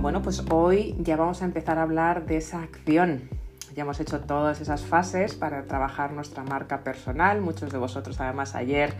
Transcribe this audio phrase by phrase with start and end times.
[0.00, 3.22] bueno, pues hoy ya vamos a empezar a hablar de esa acción.
[3.74, 7.40] Ya hemos hecho todas esas fases para trabajar nuestra marca personal.
[7.40, 8.92] Muchos de vosotros, además, ayer,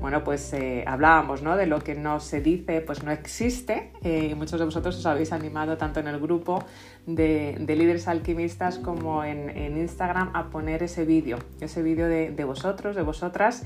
[0.00, 1.56] bueno, pues eh, hablábamos, ¿no?
[1.56, 3.92] De lo que no se dice, pues no existe.
[4.02, 6.64] Eh, y muchos de vosotros os habéis animado tanto en el grupo
[7.06, 12.96] de, líderes alquimistas como en, Instagram a poner ese vídeo, ese vídeo de, de vosotros,
[12.96, 13.64] de vosotras,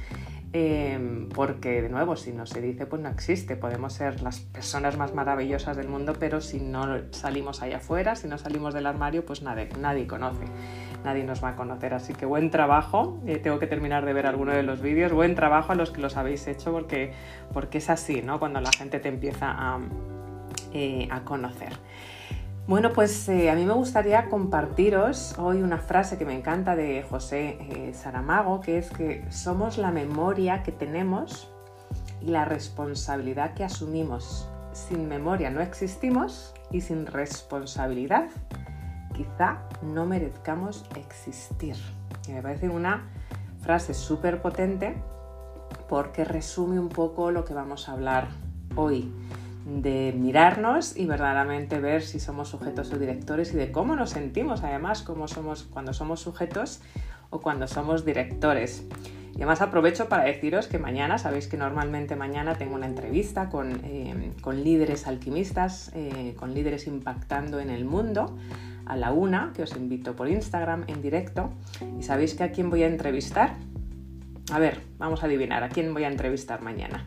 [0.54, 3.56] Em, porque de nuevo, si no se dice, pues no existe.
[3.56, 8.28] Podemos ser las personas más maravillosas del mundo, pero si no salimos allá afuera, si
[8.28, 10.44] no salimos del armario, pues nadie, nadie conoce,
[11.04, 11.94] nadie nos va a conocer.
[11.94, 15.34] Así que buen trabajo, eh, tengo que terminar de ver alguno de los vídeos, buen
[15.34, 17.14] trabajo a los que los habéis hecho, porque,
[17.54, 18.38] porque es así, ¿no?
[18.38, 19.80] Cuando la gente te empieza a,
[20.74, 21.72] eh, a conocer.
[22.68, 27.02] Bueno, pues eh, a mí me gustaría compartiros hoy una frase que me encanta de
[27.02, 31.52] José eh, Saramago, que es que somos la memoria que tenemos
[32.20, 34.48] y la responsabilidad que asumimos.
[34.72, 38.28] Sin memoria no existimos y sin responsabilidad
[39.12, 41.74] quizá no merezcamos existir.
[42.28, 43.10] Y me parece una
[43.60, 45.02] frase súper potente
[45.88, 48.28] porque resume un poco lo que vamos a hablar
[48.76, 49.12] hoy
[49.64, 54.62] de mirarnos y verdaderamente ver si somos sujetos o directores y de cómo nos sentimos
[54.64, 56.80] además cómo somos cuando somos sujetos
[57.30, 58.84] o cuando somos directores.
[59.32, 63.80] Y además aprovecho para deciros que mañana, sabéis que normalmente mañana tengo una entrevista con,
[63.84, 68.36] eh, líderes alquimistas, eh, con líderes impactando en el mundo
[68.84, 71.50] a la una, que os invito por Instagram en directo.
[71.98, 73.56] ¿Y sabéis que a quién voy a entrevistar?
[74.52, 77.06] A ver, vamos a adivinar, ¿a quién voy a entrevistar mañana?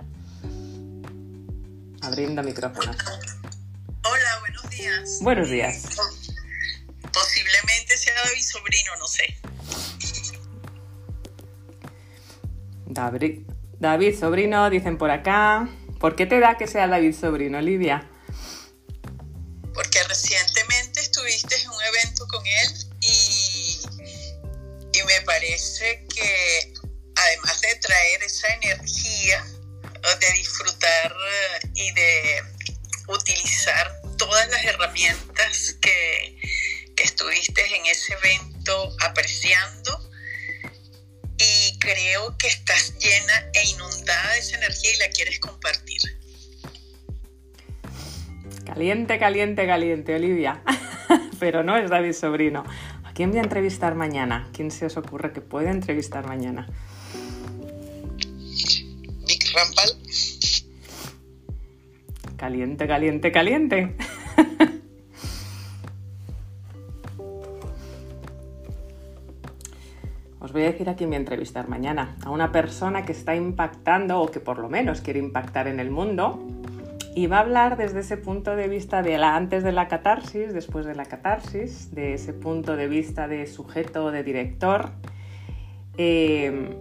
[2.05, 2.95] Abriendo micrófonos.
[4.03, 5.19] Hola, buenos días.
[5.21, 5.89] Buenos días.
[7.11, 9.35] Posiblemente sea David Sobrino, no sé.
[12.85, 13.47] David,
[13.79, 15.67] David Sobrino, dicen por acá.
[15.99, 18.07] ¿Por qué te da que sea David Sobrino, Olivia?
[49.25, 50.61] Caliente, caliente, Olivia.
[51.39, 52.63] Pero no es David Sobrino.
[53.03, 54.49] ¿A quién voy a entrevistar mañana?
[54.53, 56.67] ¿Quién se os ocurre que puede entrevistar mañana?
[59.51, 59.89] Rampal.
[62.37, 63.95] Caliente, caliente, caliente.
[70.39, 72.15] Os voy a decir a quién voy a entrevistar mañana.
[72.23, 75.89] A una persona que está impactando o que por lo menos quiere impactar en el
[75.89, 76.45] mundo
[77.15, 80.53] y va a hablar desde ese punto de vista de la antes de la catarsis,
[80.53, 84.89] después de la catarsis, de ese punto de vista de sujeto, de director.
[85.97, 86.77] Eh,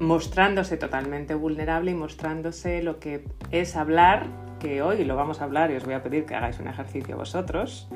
[0.00, 4.26] mostrándose totalmente vulnerable y mostrándose lo que es hablar,
[4.58, 7.16] que hoy lo vamos a hablar y os voy a pedir que hagáis un ejercicio
[7.16, 7.88] vosotros,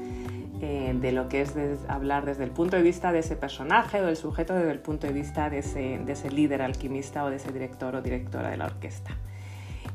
[0.61, 1.55] eh, de lo que es
[1.89, 5.07] hablar desde el punto de vista de ese personaje o del sujeto, desde el punto
[5.07, 8.59] de vista de ese, de ese líder alquimista o de ese director o directora de
[8.59, 9.17] la orquesta.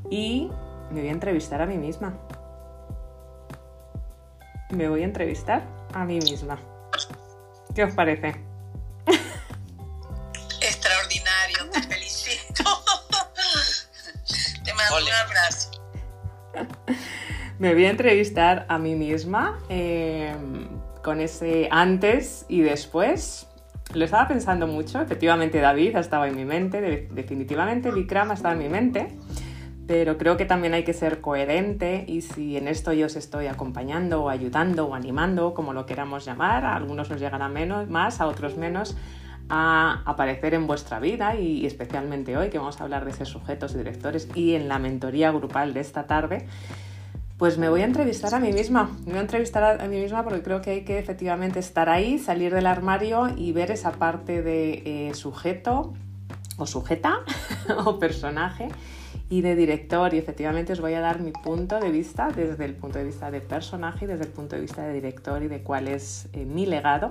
[0.09, 0.49] Y
[0.91, 2.13] me voy a entrevistar a mí misma.
[4.71, 5.63] Me voy a entrevistar
[5.93, 6.59] a mí misma.
[7.75, 8.35] ¿Qué os parece?
[17.59, 20.35] Me voy a entrevistar a mí misma eh,
[21.03, 23.47] con ese antes y después.
[23.93, 28.69] Lo estaba pensando mucho, efectivamente David estaba en mi mente, definitivamente Vikram estaba en mi
[28.69, 29.15] mente,
[29.87, 33.47] pero creo que también hay que ser coherente y si en esto yo os estoy
[33.47, 38.21] acompañando o ayudando o animando, como lo queramos llamar, a algunos nos llegará menos, más,
[38.21, 38.95] a otros menos,
[39.49, 43.73] a aparecer en vuestra vida y especialmente hoy que vamos a hablar de esos sujetos
[43.73, 46.45] y directores y en la mentoría grupal de esta tarde,
[47.37, 48.91] pues me voy a entrevistar a mí misma.
[48.99, 52.19] Me voy a entrevistar a mí misma porque creo que hay que efectivamente estar ahí,
[52.19, 55.93] salir del armario y ver esa parte de eh, sujeto
[56.57, 57.17] o sujeta
[57.85, 58.69] o personaje
[59.31, 62.75] y de director y efectivamente os voy a dar mi punto de vista desde el
[62.75, 65.61] punto de vista de personaje y desde el punto de vista de director y de
[65.63, 67.07] cuál es eh, mi legado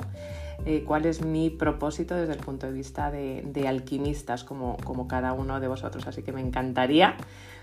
[0.66, 5.32] eh, cuál es mi propósito desde el punto de vista de, alquimistas como, como, cada
[5.32, 6.06] uno de vosotros.
[6.06, 7.16] Así que me encantaría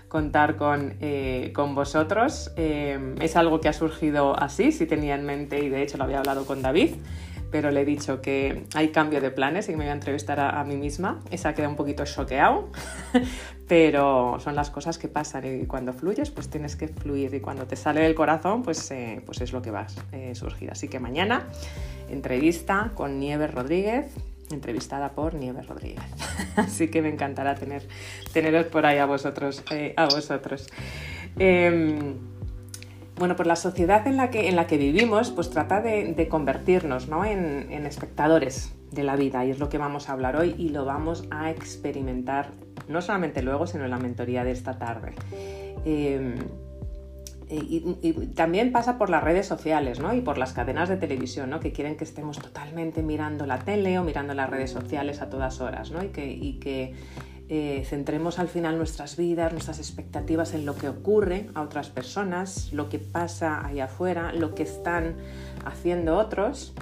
[0.08, 2.50] contar con, eh, con vosotros.
[2.56, 6.18] Es algo que ha surgido así, si tenía en mente y de hecho lo había
[6.18, 6.94] hablado con David,
[7.50, 10.40] pero le he dicho que hay cambio de planes y que me voy a entrevistar
[10.40, 11.20] a, mí misma.
[11.30, 12.68] Esa queda un poquito choqueado,
[13.68, 17.66] pero son las cosas que pasan y cuando fluyes, pues tienes que fluir y cuando
[17.66, 20.70] te sale del corazón, pues, eh, pues es lo que vas a eh, surgir.
[20.70, 21.46] Así que mañana,
[22.10, 24.12] entrevista con Nieves Rodríguez,
[24.50, 26.04] entrevistada por Nieves Rodríguez.
[26.56, 27.86] Así que me encantará tener,
[28.32, 29.62] teneros por ahí a vosotros.
[29.70, 30.68] Eh, a vosotros.
[33.18, 37.08] Bueno, pues la sociedad en la que, en la que vivimos pues trata de, convertirnos
[37.08, 37.24] ¿no?
[37.24, 40.84] en, espectadores de la vida y es lo que vamos a hablar hoy y lo
[40.84, 42.52] vamos a experimentar
[42.86, 45.14] no solamente luego, sino en la mentoría de esta tarde.
[45.84, 46.36] Em,
[47.50, 47.80] y,
[48.34, 50.14] también pasa por las redes sociales ¿no?
[50.14, 51.60] y por las cadenas de televisión ¿no?
[51.60, 55.60] que quieren que estemos totalmente mirando la tele o mirando las redes sociales a todas
[55.60, 56.04] horas ¿no?
[56.04, 56.94] y que
[57.50, 62.72] eh, centremos al final nuestras vidas, nuestras expectativas en lo que ocurre a otras personas,
[62.72, 65.16] lo que pasa ahí afuera, lo que están
[65.64, 66.74] haciendo otros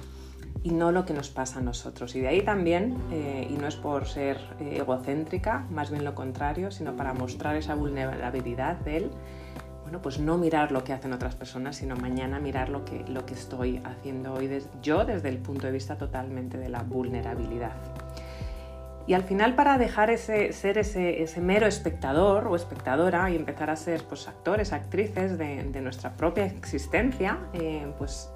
[0.63, 2.15] y no lo que nos pasa a nosotros.
[2.15, 6.15] Y de ahí también, eh, y no es por ser eh, egocéntrica, más bien lo
[6.15, 9.11] contrario, sino para mostrar esa vulnerabilidad de él,
[9.83, 13.25] bueno, pues no mirar lo que hacen otras personas, sino mañana mirar lo que, lo
[13.25, 14.49] que estoy haciendo hoy
[14.81, 17.71] yo desde el punto de vista totalmente de la vulnerabilidad.
[19.07, 23.77] Y al final para dejar ese, ser ese, mero espectador o espectadora y empezar a
[23.77, 28.29] ser pues, actores, actrices de, nuestra propia existencia, eh, pues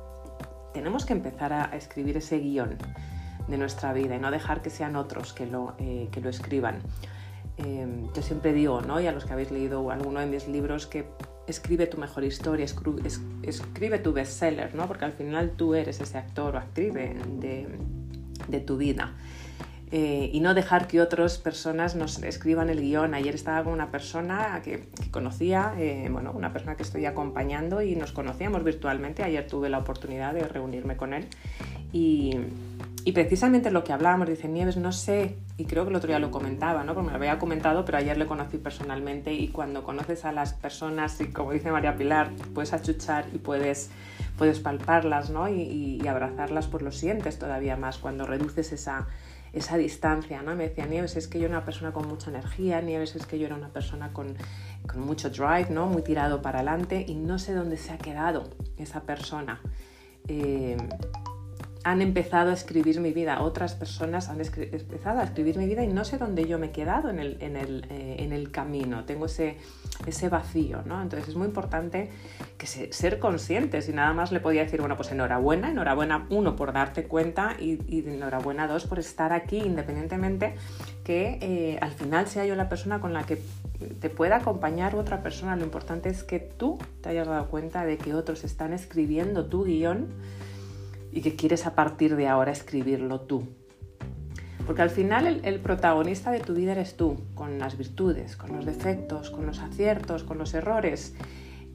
[0.74, 2.78] tenemos que empezar a escribir ese guion
[3.50, 6.80] de nuestra vida y no dejar que sean otros que lo, eh, que lo escriban.
[7.58, 7.86] Eh,
[8.16, 9.02] yo siempre digo, ¿no?
[9.02, 11.06] y a los que habéis leído alguno de mis libros, que
[11.48, 14.88] escribe tu mejor historia, escribe, tu bestseller, ¿no?
[14.88, 17.68] porque al final tú eres ese actor o actriz de,
[18.48, 19.14] de tu vida.
[19.94, 23.14] Eh, y no dejar que otras personas nos escriban el guion.
[23.14, 27.98] Ayer estaba con una persona que, conocía, eh, bueno, una persona que estoy acompañando y
[27.98, 29.22] nos conocíamos virtualmente.
[29.24, 31.28] Ayer tuve la oportunidad de reunirme con él
[31.92, 32.40] y,
[33.14, 36.32] precisamente lo que hablábamos, dice Nieves, no sé, y creo que el otro día lo
[36.32, 36.94] comentaba, ¿no?
[36.94, 40.54] porque me lo había comentado, pero ayer le conocí personalmente y cuando conoces a las
[40.54, 43.90] personas y como dice María Pilar, puedes achuchar y puedes,
[44.38, 45.50] puedes palparlas ¿no?
[45.50, 49.08] y abrazarlas, pues lo sientes todavía más cuando reduces esa
[49.54, 50.56] esa distancia, ¿no?
[50.56, 53.38] Me decía, Nieves, es que yo era una persona con mucha energía, Nieves, es que
[53.38, 54.36] yo era una persona con,
[54.96, 55.88] mucho drive, ¿no?
[55.88, 59.62] Muy tirado para adelante y no sé dónde se ha quedado esa persona.
[60.28, 60.78] Eh,
[61.84, 65.88] han empezado a escribir mi vida, otras personas han empezado a escribir mi vida y
[65.88, 69.06] no sé dónde yo me he quedado en el, en el, eh, en el camino,
[69.06, 69.58] tengo ese,
[70.06, 71.02] ese vacío, ¿no?
[71.02, 72.10] Entonces es muy importante
[72.58, 73.90] que ser conscientes.
[73.90, 77.80] Y nada más le podía decir, bueno, pues enhorabuena, enhorabuena uno por darte cuenta y,
[77.88, 80.56] y enhorabuena dos por estar aquí independientemente
[81.04, 83.42] que eh, al final sea yo la persona con la que
[84.00, 87.98] te pueda acompañar otra persona, lo importante es que tú te hayas dado cuenta de
[87.98, 90.08] que otros están escribiendo tu guion
[91.12, 93.48] y que quieres a partir de ahora escribirlo tú.
[94.66, 98.66] Porque al final el, protagonista de tu vida eres tú, con las virtudes, con los
[98.66, 101.16] defectos, con los aciertos, con los errores.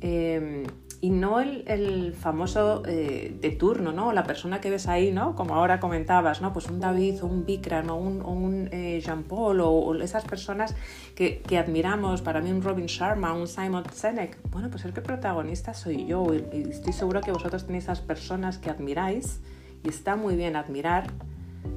[0.00, 0.64] Eh,
[1.00, 4.12] y no el, famoso eh, de turno, ¿no?
[4.12, 5.34] La persona que ves ahí, ¿no?
[5.34, 6.52] Como ahora comentabas, ¿no?
[6.52, 10.74] Pues un David o un Bikram o un, eh, Jean-Paul o, esas personas
[11.14, 14.38] que, admiramos, para mí un Robin Sharma, un Simon Sinek.
[14.50, 18.58] Bueno, pues el que protagonista soy yo y, estoy seguro que vosotros tenéis esas personas
[18.58, 19.40] que admiráis
[19.84, 21.10] y está muy bien admirar,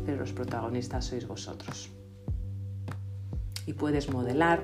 [0.05, 1.89] pero los protagonistas sois vosotros.
[3.65, 4.63] Y puedes modelar,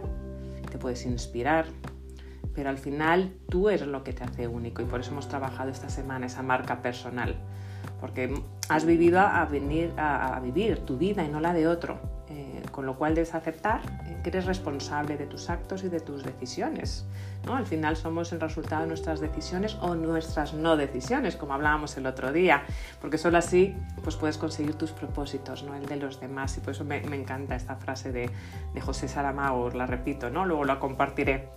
[0.71, 1.65] te puedes inspirar,
[2.55, 5.69] pero al final tú eres lo que te hace único y por eso hemos trabajado
[5.69, 7.35] esta semana esa marca personal,
[7.99, 8.33] porque
[8.69, 12.85] has vivido a, venir, a, vivir tu vida y no la de otro, eh, con
[12.85, 13.81] lo cual debes aceptar
[14.25, 17.05] que eres responsable de tus actos y de tus decisiones.
[17.45, 17.55] ¿no?
[17.55, 22.07] Al final somos el resultado de nuestras decisiones o nuestras no decisiones, como hablábamos el
[22.07, 22.63] otro día,
[23.01, 26.57] porque solo así pues puedes conseguir tus propósitos, no el de los demás.
[26.57, 28.31] Y por eso me, encanta esta frase de,
[28.73, 30.43] de José Saramago, la repito, ¿no?
[30.43, 31.47] luego la compartiré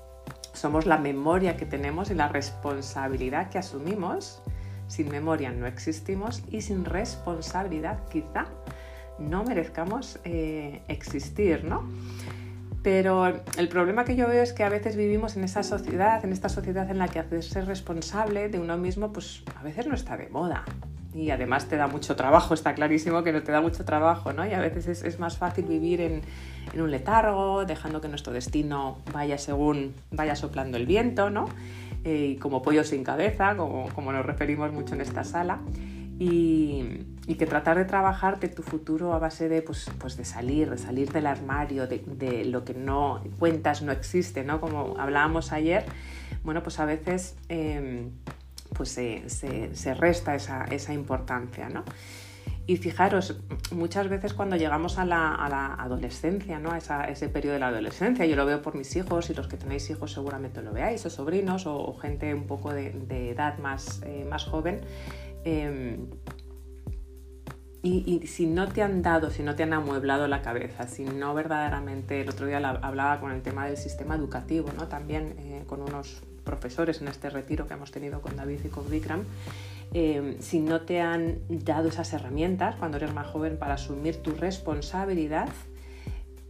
[0.58, 4.42] somos la memoria que tenemos y la responsabilidad que asumimos.
[4.88, 8.46] Sin memoria no existimos y sin responsabilidad quizá
[9.18, 11.88] no merezcamos eh, existir, ¿no?
[12.82, 16.32] Pero el problema que yo veo es que a veces vivimos en esa sociedad, en
[16.32, 20.16] esta sociedad en la que hacerse responsable de uno mismo, pues a veces no está
[20.16, 20.64] de moda.
[21.14, 24.46] Y además te da mucho trabajo, está clarísimo que no te da mucho trabajo, ¿no?
[24.46, 26.20] Y a veces es más fácil vivir en,
[26.72, 31.46] en un letargo, dejando que nuestro destino vaya según vaya soplando el viento, ¿no?
[32.04, 35.60] Eh, como pollo sin cabeza, como, como, nos referimos mucho en esta sala.
[36.20, 40.68] Y, y, que tratar de trabajarte tu futuro a base de, pues, pues de salir,
[40.68, 44.60] de salir del armario, de, de, lo que no cuentas no existe, ¿no?
[44.60, 45.84] Como hablábamos ayer,
[46.42, 48.10] bueno, pues a veces em,
[48.75, 51.84] pues se, se, se, resta esa, esa importancia, ¿no?
[52.68, 53.40] y fijaros,
[53.72, 56.70] muchas veces cuando llegamos a la, adolescencia, ¿no?
[56.70, 59.56] a, ese periodo de la adolescencia, yo lo veo por mis hijos y los que
[59.56, 64.26] tenéis hijos seguramente lo veáis, o sobrinos o, gente un poco de, edad más, eh,
[64.28, 64.82] más joven.
[65.46, 66.08] Em,
[67.82, 71.32] y, si no te han dado, si no te han amueblado la cabeza, si no
[71.32, 74.88] verdaderamente, el otro día hablaba con el tema del sistema educativo, ¿no?
[74.88, 78.88] también eh, con unos profesores en este retiro que hemos tenido con David y con
[78.90, 79.24] Vikram,
[79.94, 84.32] Em, si no te han dado esas herramientas cuando eres más joven para asumir tu
[84.32, 85.48] responsabilidad,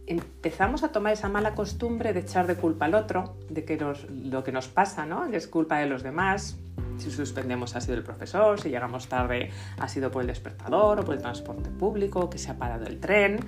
[0.07, 4.43] empezamos a tomar esa mala costumbre de echar de culpa al otro, de que lo
[4.43, 5.25] que nos pasa ¿no?
[5.25, 6.57] es culpa de los demás.
[6.97, 11.05] Si suspendemos ha sido el profesor, si llegamos tarde ha sido por el despertador o
[11.05, 13.39] por el transporte público, que se ha parado el tren.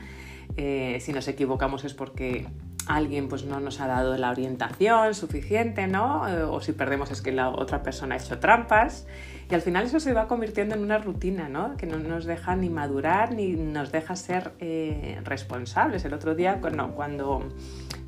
[0.56, 2.48] Eh, si nos equivocamos es porque
[2.88, 6.28] alguien pues no nos ha dado la orientación suficiente, ¿no?
[6.28, 9.08] Eh, o si perdemos es que la otra persona ha hecho trampas.
[9.50, 11.76] Y al final eso se va convirtiendo en una rutina, ¿no?
[11.78, 16.06] Que no nos deja ni madurar ni nos deja ser eh, responsables.
[16.06, 17.50] El otro día, cuando, cuando,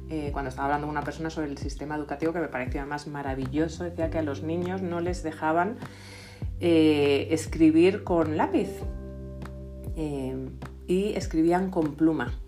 [0.10, 3.08] eh, cuando estaba hablando con una persona sobre el sistema educativo que me parecía más
[3.08, 5.78] maravilloso, decía que a los niños no les dejaban
[6.60, 8.70] escribir con lápiz
[9.98, 12.43] y escribían con pluma.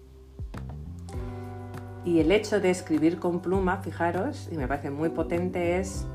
[2.05, 6.05] Y el hecho de escribir con pluma, fijaros, y me parece muy potente, es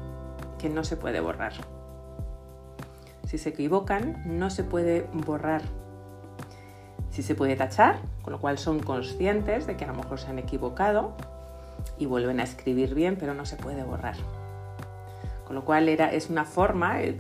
[0.59, 1.53] que no se puede borrar.
[3.27, 5.63] Si se equivocan, no se puede borrar.
[7.11, 10.29] Si se puede tachar, con lo cual son conscientes de que a lo mejor se
[10.29, 11.17] han equivocado
[11.99, 14.17] y vuelven a escribir bien, pero no se puede borrar.
[15.51, 17.17] Con lo cual era, es una forma, eh,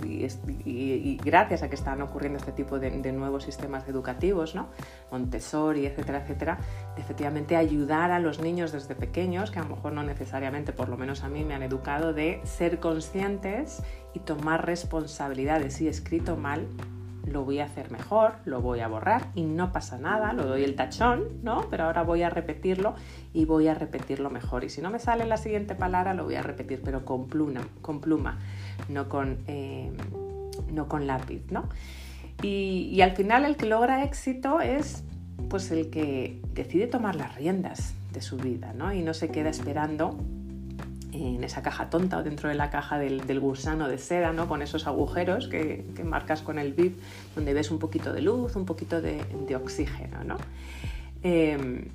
[0.65, 4.69] y, gracias a que están ocurriendo este tipo de, nuevos sistemas educativos, ¿no?
[5.11, 6.59] Montessori, etcétera, etcétera,
[6.95, 10.89] de efectivamente ayudar a los niños desde pequeños, que a lo mejor no necesariamente, por
[10.89, 13.83] lo menos a mí, me han educado, de ser conscientes
[14.15, 15.75] y tomar responsabilidades.
[15.75, 16.69] Si he escrito mal,
[17.27, 20.65] lo voy a hacer mejor, lo voy a borrar y no pasa nada, lo doy
[20.65, 21.67] el tachón, ¿no?
[21.71, 22.95] Pero ahora voy a repetirlo
[23.33, 24.65] y voy a repetirlo mejor.
[24.65, 27.61] Y si no me sale la siguiente palabra, lo voy a repetir, pero con pluma,
[27.83, 28.39] con pluma
[28.89, 29.91] no, con, eh,
[30.73, 31.69] no con lápiz, ¿no?
[32.43, 35.05] Y, y al final el que logra éxito es
[35.49, 38.93] pues el que decide tomar las riendas de su vida, ¿no?
[38.93, 40.17] Y no se queda esperando
[41.13, 44.49] en esa caja tonta o dentro de la caja del, gusano de seda, ¿no?
[44.49, 46.99] con esos agujeros que, marcas con el bip,
[47.35, 49.21] donde ves un poquito de luz, un poquito de,
[49.57, 50.25] oxígeno.
[50.25, 50.37] ¿no?
[51.23, 51.89] Em,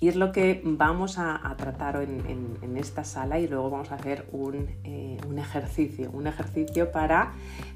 [0.00, 4.26] y es lo que vamos a, tratar en, esta sala y luego vamos a hacer
[4.32, 7.32] un, eh, un, ejercicio, un ejercicio para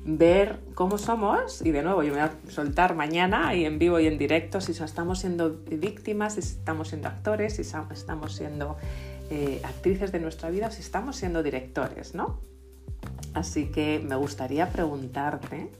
[0.06, 4.00] ver cómo somos y de nuevo yo me voy a soltar mañana y en vivo
[4.00, 8.78] y en directo si estamos siendo víctimas, si estamos siendo actores, si estamos siendo
[9.30, 12.40] eh, actrices de nuestra vida si estamos siendo directores, ¿no?
[13.32, 15.70] Así que me gustaría preguntarte,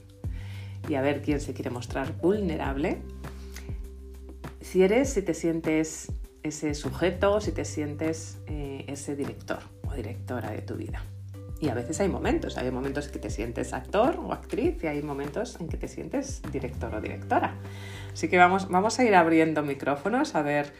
[0.87, 3.01] y a ver quién se quiere mostrar vulnerable,
[4.61, 6.11] si eres, si te sientes
[6.43, 11.03] ese sujeto, si te sientes eh, ese director o directora de tu vida.
[11.61, 14.87] Y a veces hay momentos, hay momentos en que te sientes actor o actriz y
[14.87, 17.55] hay momentos en que te sientes director o directora.
[18.13, 20.73] Así que vamos, vamos a ir abriendo micrófonos a ver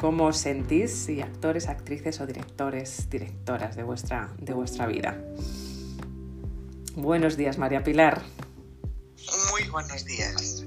[0.00, 5.22] cómo sentís, si actores, actrices o directores, directoras de vuestra, de vuestra vida.
[6.96, 8.22] Buenos días, María Pilar.
[9.50, 10.64] Muy buenos días.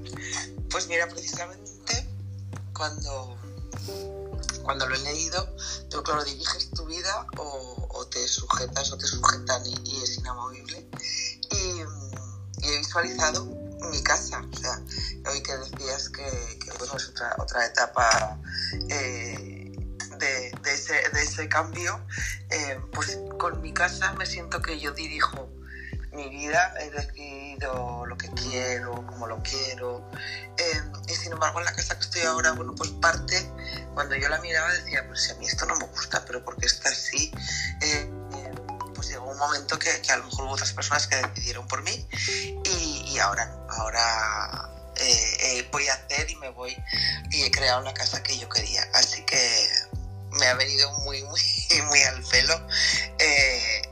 [0.70, 2.08] Pues mira, precisamente
[2.72, 3.36] cuando,
[4.62, 5.56] cuando lo he leído,
[5.90, 10.88] tengo claro, diriges tu vida o, te sujetas o te sujetan y, es inamovible.
[11.50, 11.80] Y,
[12.66, 14.80] he visualizado mi casa, o sea,
[15.30, 16.24] hoy que decías que,
[16.58, 18.38] que es otra, otra etapa
[18.88, 19.72] eh,
[20.18, 20.52] de,
[21.22, 22.04] ese, cambio,
[22.50, 25.50] eh, pues con mi casa me siento que yo dirijo
[26.12, 30.08] mi vida, he decidido lo que quiero, cómo lo quiero.
[30.56, 33.50] Eh, y sin embargo, en la casa que estoy ahora, bueno, pues parte,
[33.94, 36.66] cuando yo la miraba decía, pues si a mí esto no me gusta, pero porque
[36.66, 37.32] está así.
[38.94, 42.06] pues llegó un momento que, a lo mejor hubo otras personas que decidieron por mí
[42.64, 46.76] y, y ahora no, ahora eh, eh, voy a hacer y me voy
[47.30, 48.88] y he creado la casa que yo quería.
[48.94, 49.68] Así que
[50.32, 51.40] me ha venido muy, muy,
[51.88, 52.66] muy al pelo
[53.18, 53.82] eh,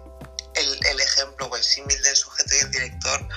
[0.55, 3.29] el, ejemplo o el símil del sujeto y el director,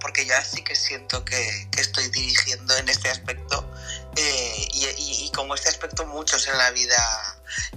[0.00, 3.70] porque ya sí que siento que, estoy dirigiendo en este aspecto
[4.16, 6.96] y, y, como este aspecto muchos en la vida,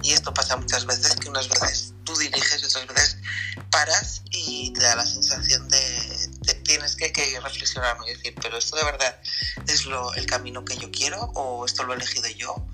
[0.02, 3.16] y esto pasa muchas veces, que unas veces tú diriges y otras veces
[3.70, 8.84] paras y te da la sensación de, tienes que, reflexionar y decir, pero esto de
[8.84, 9.20] verdad
[9.66, 12.66] es lo, el camino que yo quiero o esto lo he elegido yo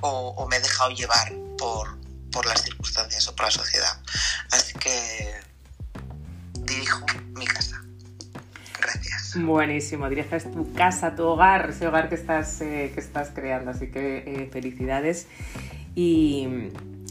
[0.00, 1.98] o, me he dejado llevar por,
[2.30, 4.00] por las circunstancias o por la sociedad.
[4.50, 5.40] Así que
[6.54, 7.85] dirijo mi casa.
[8.86, 9.36] Gracias.
[9.42, 13.88] Buenísimo, diriges tu casa, tu hogar, ese hogar que estás, eh, que estás creando, así
[13.88, 15.26] que eh, felicidades.
[15.96, 16.46] Y,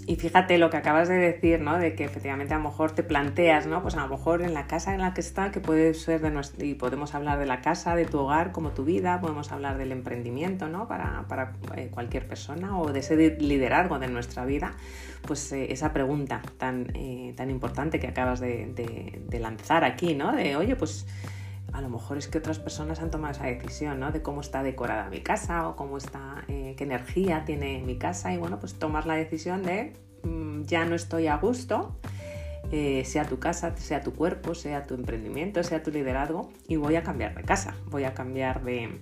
[0.07, 1.77] y fíjate lo que acabas de decir, ¿no?
[1.77, 3.81] De que efectivamente a lo mejor te planteas, ¿no?
[3.81, 6.31] Pues a lo mejor en la casa en la que está, que puede ser de
[6.31, 9.77] nuestro, y podemos hablar de la casa, de tu hogar, como tu vida, podemos hablar
[9.77, 10.87] del emprendimiento, ¿no?
[10.87, 14.75] Para, para eh, cualquier persona o de ese liderazgo de nuestra vida,
[15.27, 16.87] pues esa pregunta tan,
[17.35, 20.31] tan importante que acabas de, de, de lanzar aquí, ¿no?
[20.31, 21.05] De, oye, pues
[21.75, 24.11] a lo mejor es que otras personas han tomado esa decisión, ¿no?
[24.11, 28.33] De cómo está decorada mi casa o cómo está, eh, qué energía tiene mi casa
[28.33, 31.97] y bueno, pues tomar la decisión de mm, ya no estoy a gusto,
[32.71, 36.95] eh, sea tu casa, sea tu cuerpo, sea tu emprendimiento, sea tu liderazgo y voy
[36.95, 39.01] a cambiar de casa, voy a cambiar de,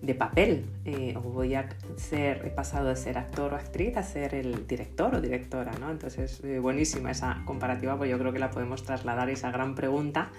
[0.00, 4.02] de papel eh, o voy a ser, he pasado de ser actor o actriz a
[4.02, 5.90] ser el director o directora, ¿no?
[5.90, 10.30] Entonces, buenísima esa comparativa, pues yo creo que la podemos trasladar, esa gran pregunta,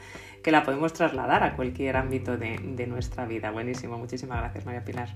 [0.46, 3.50] que la podemos trasladar a cualquier ámbito de, nuestra vida.
[3.50, 5.10] Buenísimo, muchísimas gracias María Pilar.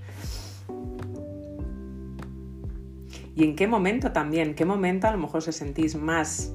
[3.36, 4.56] ¿Y en qué momento también?
[4.56, 6.52] ¿Qué momento a lo mejor se sentís más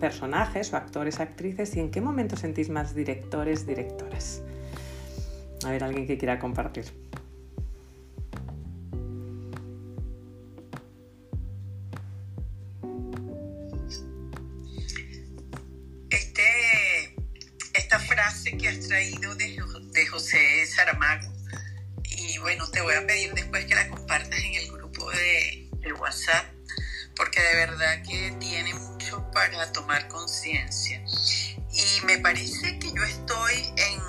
[0.00, 4.42] personajes o actores, actrices y en qué momento sentís más directores, directoras?
[5.66, 6.86] A ver, alguien que quiera compartir.
[18.94, 21.32] De, de José Saramago,
[22.04, 25.92] y bueno, te voy a pedir después que la compartas en el grupo de, de
[25.94, 26.46] WhatsApp,
[27.16, 31.02] porque de verdad que tiene mucho para tomar conciencia.
[31.72, 34.00] Y me parece que yo estoy en,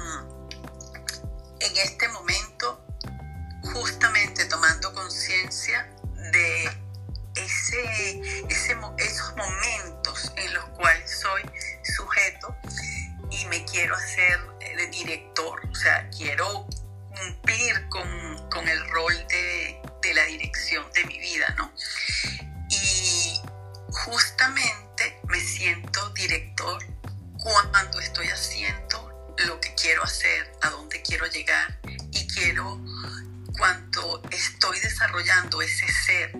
[1.62, 2.86] en este momento
[3.74, 5.90] justamente tomando conciencia
[6.32, 6.66] de
[7.36, 11.42] ese, ese, esos momentos en los cuales soy
[11.98, 12.56] sujeto
[13.32, 16.68] y me quiero hacer de director, o sea, quiero
[17.16, 21.72] cumplir con, con el rol de, de, la dirección de mi vida, ¿no?
[22.70, 23.42] Y
[23.92, 26.84] justamente me siento director
[27.38, 31.80] cuando estoy haciendo lo que quiero hacer, a dónde quiero llegar
[32.12, 32.82] y quiero
[33.58, 36.32] cuando estoy desarrollando ese ser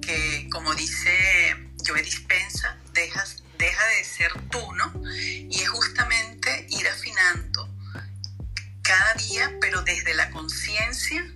[0.00, 4.92] que, como dice Joe Dispensa, dejas, deja de ser tú, ¿no?
[5.14, 7.68] Y es justamente ir afinando
[8.82, 11.26] cada día, pero desde la conciencia,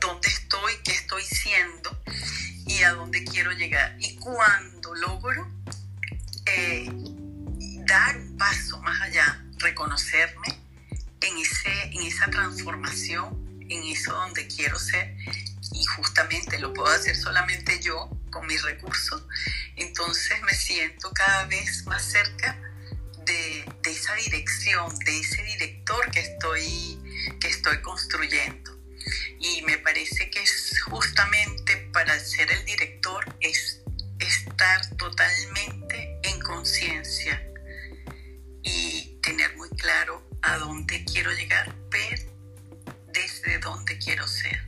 [0.00, 2.02] dónde estoy, qué estoy siendo
[2.66, 3.96] y a dónde quiero llegar.
[3.98, 5.48] Y cuando logro
[6.46, 6.90] eh,
[7.86, 10.48] dar un paso más allá, reconocerme
[11.20, 15.16] en, ese, en esa transformación, en eso donde quiero ser,
[15.72, 19.22] y justamente lo puedo hacer solamente yo con mis recursos,
[19.78, 22.58] entonces me siento cada vez más cerca
[23.24, 26.98] de, esa dirección, de ese director que estoy,
[27.40, 28.78] que estoy construyendo.
[29.40, 33.82] Y me parece que es justamente para ser el director es
[34.18, 37.42] estar totalmente en conciencia
[38.62, 42.32] y tener muy claro a dónde quiero llegar, pero
[43.12, 44.60] desde dónde quiero ser.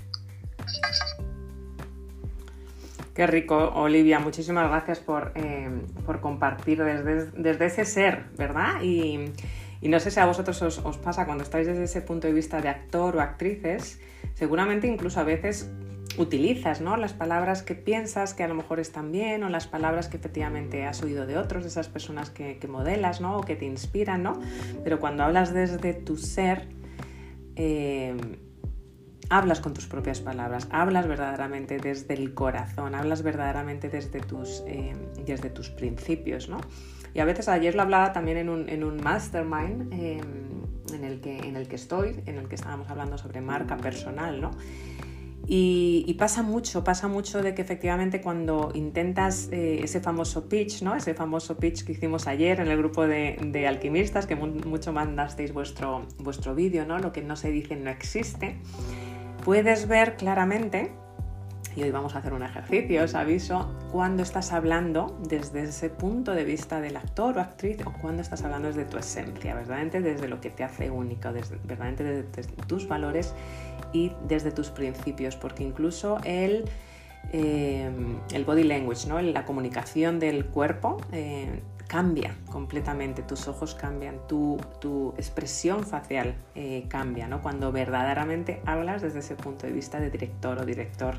[3.20, 4.18] Qué rico, Olivia.
[4.18, 5.68] Muchísimas gracias por, eh,
[6.06, 8.80] por compartir desde, desde, ese ser, ¿verdad?
[8.82, 9.26] Y,
[9.82, 12.62] y, no sé si a vosotros os, pasa cuando estáis desde ese punto de vista
[12.62, 14.00] de actor o actrices,
[14.32, 15.70] seguramente incluso a veces
[16.16, 16.96] utilizas, ¿no?
[16.96, 20.86] Las palabras que piensas que a lo mejor están bien o las palabras que efectivamente
[20.86, 23.36] has oído de otros, de esas personas que, que modelas, ¿no?
[23.36, 24.40] O que te inspiran, ¿no?
[24.82, 26.68] Pero cuando hablas desde tu ser,
[27.56, 28.16] eh,
[29.30, 34.94] hablas con tus propias palabras, hablas verdaderamente desde el corazón, hablas verdaderamente desde tus, eh,
[35.24, 36.60] desde tus principios, ¿no?
[37.14, 40.20] Y a veces ayer lo hablaba también en un, en un mastermind eh,
[40.92, 44.40] en, el que, en el que estoy, en el que estábamos hablando sobre marca personal,
[44.40, 44.50] ¿no?
[45.52, 50.94] Y, pasa mucho, pasa mucho de que efectivamente cuando intentas eh, ese famoso pitch, ¿no?
[50.94, 55.52] Ese famoso pitch que hicimos ayer en el grupo de, de alquimistas, que mucho mandasteis
[55.52, 56.98] vuestro, vuestro vídeo, ¿no?
[56.98, 58.58] Lo que no se dice no existe.
[59.44, 60.92] Puedes ver claramente,
[61.74, 66.32] y hoy vamos a hacer un ejercicio, os aviso, cuando estás hablando desde ese punto
[66.32, 70.28] de vista del actor o actriz o cuando estás hablando desde tu esencia, verdaderamente desde
[70.28, 73.32] lo que te hace único, desde, verdaderamente desde, tus valores
[73.94, 76.66] y desde tus principios, porque incluso el,
[77.32, 77.90] eh,
[78.46, 79.22] body language, ¿no?
[79.22, 86.84] la comunicación del cuerpo, eh, cambia completamente, tus ojos cambian, tu, tu expresión facial eh,
[86.86, 87.42] cambia, ¿no?
[87.42, 91.16] cuando verdaderamente hablas desde ese punto de vista de director o director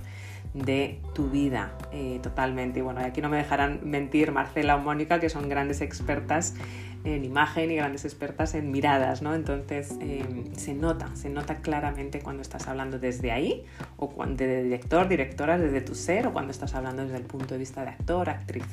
[0.53, 2.79] de tu vida eh, totalmente.
[2.79, 6.55] Y bueno, aquí no me dejarán mentir Marcela o Mónica, que son grandes expertas
[7.03, 9.35] en imagen y grandes expertas en miradas, ¿no?
[9.35, 13.65] Entonces em, se nota, se nota claramente cuando estás hablando desde ahí,
[13.97, 17.55] o cuando, de director, directora, desde tu ser, o cuando estás hablando desde el punto
[17.55, 18.65] de vista de actor, actriz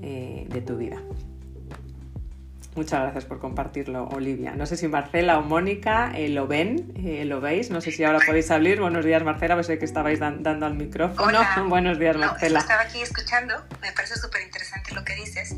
[0.00, 0.98] eh, de tu vida.
[2.74, 4.54] Muchas gracias por compartirlo, Olivia.
[4.56, 7.68] No sé si Marcela o Mónica eh, lo ven, eh, lo veis.
[7.70, 8.80] No sé si ahora podéis abrir.
[8.80, 9.54] Buenos días, Marcela.
[9.56, 11.38] Pues sé que estabais dando al micrófono.
[11.68, 12.60] Buenos días, Marcela.
[12.60, 13.62] estaba aquí escuchando.
[13.82, 15.52] Me parece súper interesante lo que dices.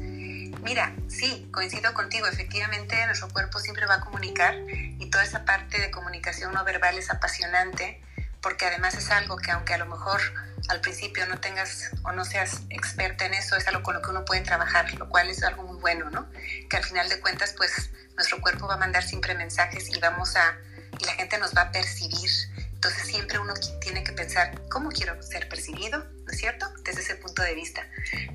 [0.65, 2.27] Mira, sí, coincido contigo.
[2.27, 4.57] Efectivamente, nuestro cuerpo siempre va a comunicar
[4.99, 8.01] y toda esa parte de comunicación no verbal es apasionante
[8.45, 10.21] porque además es algo que aunque a lo mejor
[10.69, 14.11] al principio no tengas o no seas experta en eso, es algo con lo que
[14.11, 16.31] uno puede trabajar, lo cual es algo muy bueno, ¿no?
[16.69, 20.37] Que al final de cuentas, pues nuestro cuerpo va a mandar siempre mensajes y vamos
[20.37, 20.59] a,
[21.01, 22.31] y la gente nos va a percibir.
[22.75, 26.05] Entonces siempre uno tiene que pensar, ¿cómo quiero ser percibido?
[26.27, 26.71] ¿No es cierto?
[26.85, 27.89] Desde ese punto de vista.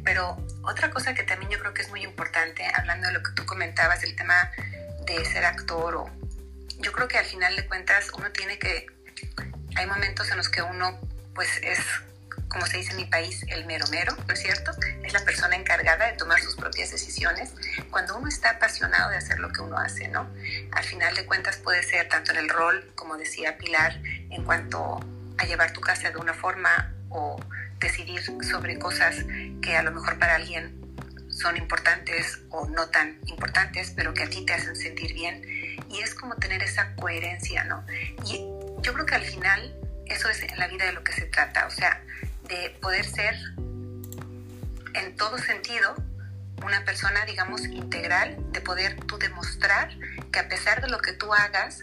[0.04, 3.32] Pero otra cosa que también yo creo que es muy importante, hablando de lo que
[3.34, 4.52] tú comentabas, el tema
[5.06, 6.10] de ser actor o...
[6.80, 8.88] Yo creo que al final de cuentas uno tiene que...
[9.80, 11.00] Hay momentos en los que uno
[11.34, 11.80] pues es
[12.50, 14.72] como se dice en mi país, el mero mero, ¿no es cierto?
[15.04, 17.54] Es la persona encargada de tomar sus propias decisiones.
[17.90, 20.28] Cuando uno está apasionado de hacer lo que uno hace, ¿no?
[20.74, 25.00] Al final de cuentas puede ser tanto en el rol, como decía Pilar, en cuanto
[25.38, 27.40] a llevar tu casa de una forma o
[27.80, 29.16] decidir sobre cosas
[29.62, 30.76] que a lo mejor para alguien
[31.30, 35.42] son importantes o no tan importantes, pero que a ti te hacen sentir bien.
[35.90, 37.86] Y es como tener esa coherencia, ¿no?
[38.26, 41.26] Y yo creo que al final eso es en la vida de lo que se
[41.26, 41.68] trata.
[41.68, 42.02] O sea,
[42.48, 43.36] de poder ser
[44.94, 45.96] en todo sentido
[46.64, 49.90] una persona, digamos, integral, de poder tú demostrar
[50.32, 51.80] que a pesar de lo que tú hagas,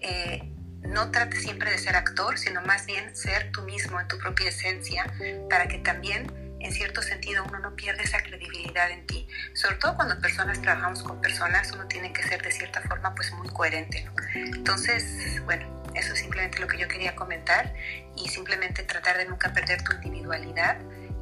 [0.00, 0.50] eh,
[0.82, 4.48] no trates siempre de ser actor, sino más bien ser tú mismo en tu propia
[4.48, 5.12] esencia,
[5.48, 6.26] para que también,
[6.66, 9.28] en cierto sentido, uno no pierda esa credibilidad en ti.
[9.54, 13.32] Sobre todo cuando personas trabajamos con personas, uno tiene que ser de cierta forma pues
[13.32, 14.08] muy coherente.
[14.34, 17.72] Entonces, bueno, eso es simplemente lo que yo quería comentar
[18.16, 20.78] y simplemente tratar de nunca perder tu individualidad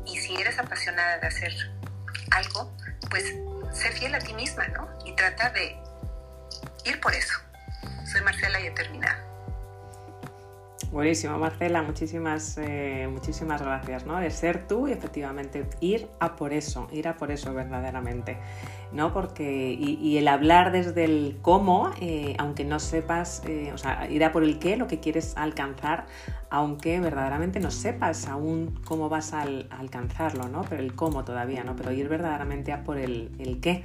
[0.06, 1.52] y si eres apasionada de hacer
[2.30, 2.74] algo,
[3.10, 3.34] pues
[3.72, 4.88] ser fiel a ti misma, ¿no?
[5.04, 5.76] Y tratar de
[6.84, 7.34] ir por eso.
[8.10, 9.33] Soy Marcela y he terminado.
[10.94, 14.20] Buenísimo, Marcela, muchísimas, eh, muchísimas gracias, ¿no?
[14.20, 18.36] De ser tú y efectivamente ir a por eso, ir a por eso verdaderamente,
[18.92, 19.12] ¿no?
[19.12, 24.22] Porque, y, el hablar desde el cómo, eh, aunque no sepas, eh, o sea, ir
[24.22, 26.06] a por el qué, lo que quieres alcanzar,
[26.50, 30.62] aunque verdaderamente no sepas aún cómo vas a, alcanzarlo, ¿no?
[30.68, 31.76] Pero el cómo todavía, ¿no?
[31.76, 33.82] Pero ir verdaderamente a por el, qué.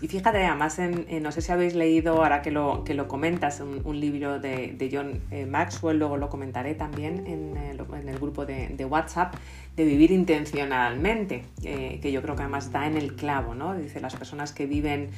[0.00, 0.78] Y fíjate, además,
[1.22, 5.20] no sé si habéis leído, ahora que lo, que lo comentas, un, libro de, John
[5.30, 9.34] eh, Maxwell, luego lo comentaré también en el, en el grupo de, WhatsApp,
[9.76, 13.74] de vivir intencionalmente, eh, que yo creo que además da en el clavo, ¿no?
[13.74, 15.10] Dice, las personas que viven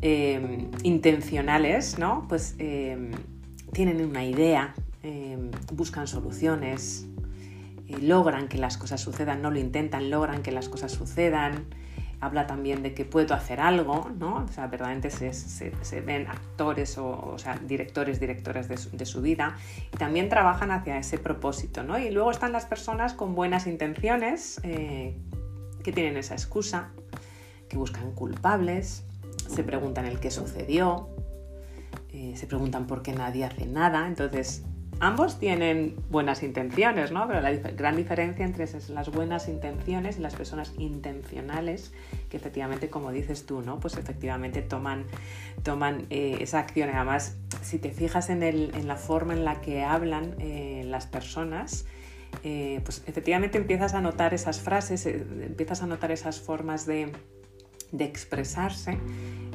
[0.00, 2.26] eh, intencionales, ¿no?
[2.28, 2.56] Pues
[3.74, 4.74] tienen una idea,
[5.72, 7.06] buscan soluciones,
[8.00, 11.66] logran que las cosas sucedan, no lo intentan, logran que las cosas sucedan
[12.24, 14.44] habla también de que puedo hacer algo, ¿no?
[14.44, 19.56] O sea, verdaderamente se, ven actores o, sea, directores, directoras de su, vida
[19.92, 21.98] y también trabajan hacia ese propósito, ¿no?
[21.98, 25.16] Y luego están las personas con buenas intenciones eh,
[25.82, 26.90] que tienen esa excusa,
[27.68, 29.04] que buscan culpables,
[29.48, 31.08] se preguntan el qué sucedió,
[32.10, 34.64] eh, se preguntan por qué nadie hace nada, entonces
[35.00, 37.26] ambos tienen buenas intenciones, ¿no?
[37.26, 41.92] Pero la gran diferencia entre esas, las buenas intenciones y las personas intencionales,
[42.30, 43.80] que efectivamente, como dices tú, ¿no?
[43.80, 45.04] Pues efectivamente toman,
[45.62, 46.90] toman eh, esa acción.
[46.90, 51.06] Además, si te fijas en, el, en, la forma en la que hablan eh, las
[51.06, 51.86] personas,
[52.42, 57.12] eh, pues efectivamente empiezas a notar esas frases, empiezas a notar esas formas de,
[57.92, 58.98] de expresarse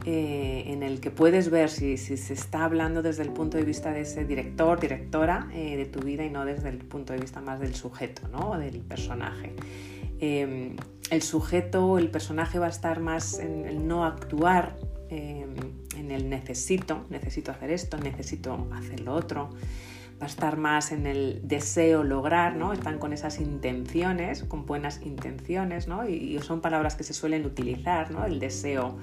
[0.05, 3.91] eh, en el que puedes ver si, se está hablando desde el punto de vista
[3.91, 7.41] de ese director, directora eh, de tu vida y no desde el punto de vista
[7.41, 8.57] más del sujeto, ¿no?
[8.57, 9.53] del personaje.
[10.19, 10.75] Em,
[11.11, 14.77] el sujeto, el personaje va a estar más en el no actuar,
[15.09, 15.55] em,
[15.97, 19.49] en el necesito, necesito hacer esto, necesito hacer lo otro
[20.21, 22.73] va a estar más en el deseo lograr, ¿no?
[22.73, 26.07] Están con esas intenciones, con buenas intenciones, ¿no?
[26.07, 28.25] Y, son palabras que se suelen utilizar, ¿no?
[28.25, 28.97] El deseo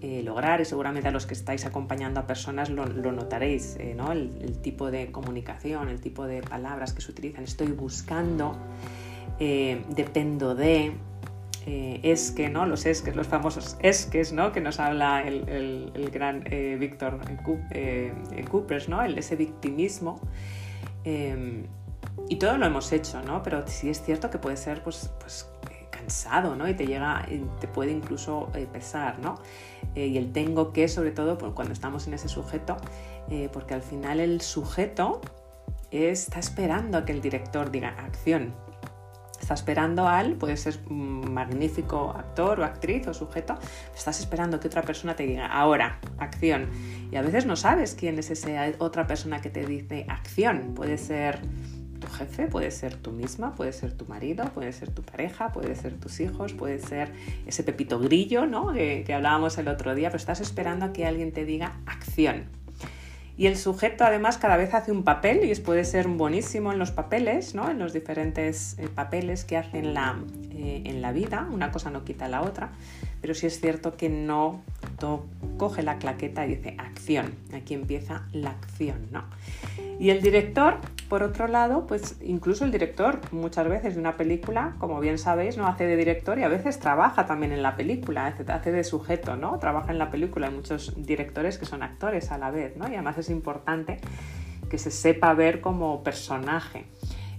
[0.00, 4.12] eh, lograr y seguramente a los que estáis acompañando a personas lo, notaréis, eh, ¿no?
[4.12, 7.44] El, tipo de comunicación, el tipo de palabras que se utilizan.
[7.44, 8.56] Estoy buscando,
[9.38, 10.94] eh, dependo de,
[11.66, 12.66] es que, ¿no?
[12.66, 14.52] Los es que, los famosos es que, ¿no?
[14.52, 15.48] Que nos habla el,
[15.94, 16.44] el gran
[16.78, 17.20] Víctor
[18.50, 19.02] Coopers, ¿no?
[19.02, 20.20] El, ese victimismo.
[21.04, 21.66] Em,
[22.28, 23.42] y todo lo hemos hecho, ¿no?
[23.42, 25.48] Pero sí es cierto que puede ser, pues, pues
[25.90, 26.68] cansado, ¿no?
[26.68, 27.26] Y te llega,
[27.60, 29.38] te puede incluso eh, pesar, ¿no?
[29.94, 32.76] Eh, y el tengo que, sobre todo, cuando estamos en ese sujeto,
[33.30, 35.20] eh, porque al final el sujeto
[35.90, 38.54] está esperando a que el director diga acción.
[39.44, 43.58] Está esperando al, puede ser un magnífico actor o actriz o sujeto,
[43.94, 46.70] estás esperando que otra persona te diga ahora, acción.
[47.12, 50.72] Y a veces no sabes quién es esa otra persona que te dice acción.
[50.74, 51.40] Puede ser
[52.00, 55.76] tu jefe, puede ser tú misma, puede ser tu marido, puede ser tu pareja, puede
[55.76, 57.12] ser tus hijos, puede ser
[57.44, 58.72] ese pepito grillo, ¿no?
[58.72, 62.63] Que, que hablábamos el otro día, pero estás esperando a que alguien te diga acción.
[63.36, 66.92] Y el sujeto además cada vez hace un papel y puede ser buenísimo en los
[66.92, 67.68] papeles, ¿no?
[67.68, 70.16] en los diferentes eh, papeles que hace en la,
[70.52, 72.70] eh, en la vida, una cosa no quita la otra,
[73.20, 74.62] pero sí es cierto que no
[75.56, 79.08] coge la claqueta y dice acción, aquí empieza la acción.
[79.10, 79.24] ¿no?
[79.98, 84.74] Y el director por otro lado, pues incluso el director muchas veces de una película,
[84.78, 88.26] como bien sabéis, no hace de director y a veces trabaja también en la película,
[88.26, 89.58] hace de sujeto, ¿no?
[89.58, 90.48] Trabaja en la película.
[90.48, 92.88] Hay muchos directores que son actores a la vez, ¿no?
[92.88, 94.00] Y además es importante
[94.70, 96.86] que se sepa ver como personaje.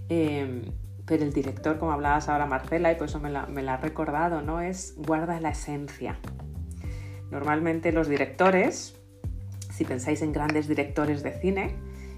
[0.09, 0.61] Em,
[1.05, 3.77] pero el director, como hablabas ahora Marcela, y por eso me la, me la ha
[3.77, 4.61] recordado, ¿no?
[4.61, 6.17] Es guarda la esencia.
[7.31, 8.95] Normalmente los directores,
[9.71, 11.75] si pensáis en grandes directores de cine,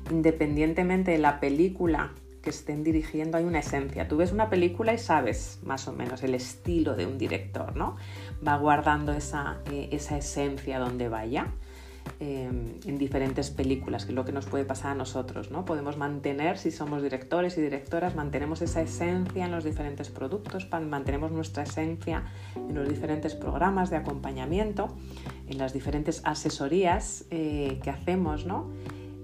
[0.09, 4.07] independientemente de la película que estén dirigiendo, hay una esencia.
[4.07, 7.97] Tú ves una película y sabes más o menos el estilo de un director, ¿no?
[8.45, 11.47] Va guardando esa, eh, esencia donde vaya.
[12.21, 12.49] Eh,
[12.85, 15.65] en diferentes películas, que es lo que nos puede pasar a nosotros, ¿no?
[15.65, 21.31] Podemos mantener, si somos directores y directoras, mantenemos esa esencia en los diferentes productos, mantenemos
[21.31, 22.23] nuestra esencia
[22.55, 24.87] en los diferentes programas de acompañamiento,
[25.47, 28.71] en las diferentes asesorías eh, que hacemos, ¿no?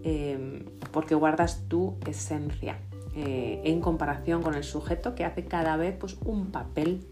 [0.04, 2.78] Em, porque guardas tu esencia
[3.16, 7.08] eh, en comparación con el sujeto que hace cada vez pues, un papel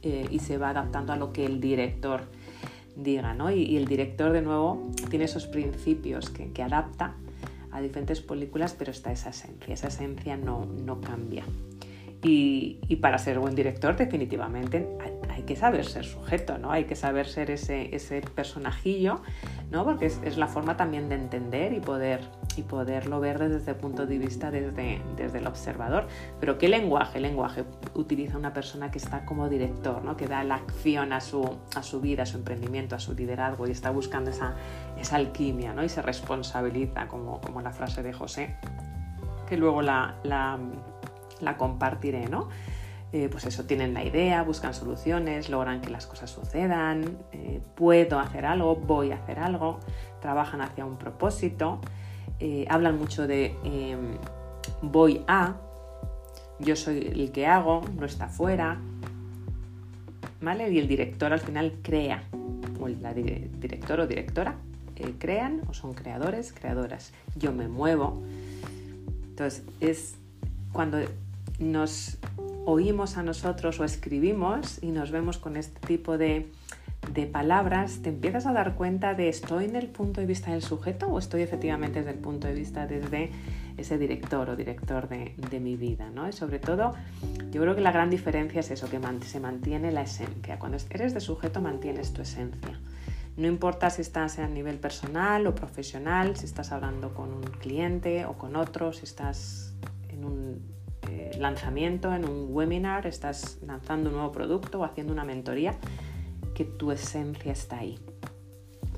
[0.00, 2.22] eh, y se va adaptando a lo que el director
[2.96, 3.34] diga.
[3.34, 3.50] ¿no?
[3.50, 7.14] Y, el director de nuevo tiene esos principios que, adapta
[7.70, 11.44] a diferentes películas, pero está esa esencia, esa esencia no, no cambia.
[12.26, 14.88] Y, para ser buen director definitivamente
[15.28, 16.72] hay, que saber ser sujeto, ¿no?
[16.72, 19.20] Hay que saber ser ese, ese personajillo
[19.70, 19.84] ¿no?
[19.84, 22.20] porque es, la forma también de entender y, poder,
[22.56, 26.06] y poderlo ver desde el punto de vista desde, desde el observador.
[26.40, 27.20] Pero ¿qué lenguaje?
[27.20, 30.16] lenguaje utiliza una persona que está como director, ¿no?
[30.16, 33.66] que da la acción a su, a su vida, a su emprendimiento, a su liderazgo
[33.66, 34.54] y está buscando esa,
[34.98, 35.84] esa alquimia ¿no?
[35.84, 38.56] y se responsabiliza, como, como la frase de José,
[39.48, 40.14] que luego la,
[41.40, 42.28] la compartiré.
[42.28, 42.48] ¿no?
[43.12, 48.18] Eh, pues eso, tienen la idea, buscan soluciones, logran que las cosas sucedan, eh, puedo
[48.18, 49.78] hacer algo, voy a hacer algo,
[50.20, 51.80] trabajan hacia un propósito,
[52.40, 54.18] eh, hablan mucho de em,
[54.82, 55.54] voy a,
[56.58, 58.80] yo soy el que hago, no está fuera,
[60.40, 60.72] ¿vale?
[60.72, 62.24] Y el director al final crea,
[62.80, 64.56] o la director o directora
[65.18, 67.12] crean o son creadores, creadoras.
[67.36, 68.22] Yo me muevo.
[69.28, 70.16] Entonces es
[70.72, 70.98] cuando
[71.58, 72.18] nos
[72.66, 76.50] oímos a nosotros o escribimos y nos vemos con este tipo de,
[77.32, 81.06] palabras, te empiezas a dar cuenta de estoy en el punto de vista del sujeto
[81.06, 83.30] o estoy efectivamente desde el punto de vista desde
[83.76, 86.10] ese director o director de, mi vida.
[86.10, 86.28] ¿no?
[86.28, 86.94] Y sobre todo,
[87.50, 90.58] yo creo que la gran diferencia es eso, que se mantiene la esencia.
[90.58, 92.80] Cuando eres de sujeto mantienes tu esencia.
[93.36, 98.24] No importa si estás a nivel personal o profesional, si estás hablando con un cliente
[98.26, 99.74] o con otro, si estás
[100.08, 100.73] en un
[101.08, 105.76] eh, lanzamiento, en un webinar, estás lanzando un nuevo producto o haciendo una mentoría,
[106.54, 107.98] que tu esencia está ahí.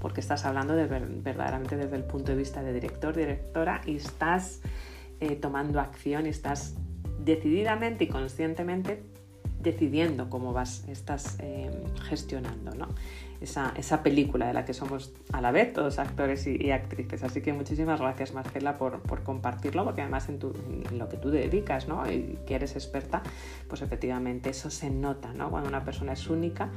[0.00, 4.60] Porque estás hablando de verdaderamente desde el punto de vista de director, directora y estás
[5.20, 6.74] eh, tomando acción y estás
[7.24, 9.02] decididamente y conscientemente
[9.60, 11.70] decidiendo cómo vas, estás eh,
[12.08, 12.88] gestionando ¿no?
[13.40, 17.22] Esa, esa, película de la que somos a la vez todos actores y, actrices.
[17.22, 20.38] Así que muchísimas gracias Marcela por, por compartirlo, porque además en,
[20.98, 22.10] lo que tú dedicas ¿no?
[22.10, 23.22] y que eres experta,
[23.68, 25.50] pues efectivamente eso se nota ¿no?
[25.50, 26.70] cuando una persona es única.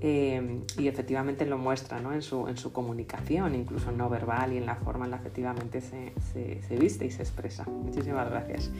[0.00, 2.12] Eh, y efectivamente lo muestra ¿no?
[2.12, 5.26] en, su, en su comunicación, incluso no verbal y en la forma en la que
[5.26, 7.64] efectivamente se, se, se viste y se expresa.
[7.64, 8.70] Muchísimas gracias.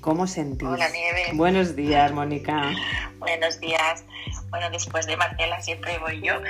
[0.00, 0.68] ¿Cómo sentís?
[0.68, 1.30] Hola, Nieve.
[1.34, 2.70] Buenos días, Mónica.
[3.18, 4.04] Buenos días.
[4.50, 6.40] Bueno, después de Marcela siempre voy yo,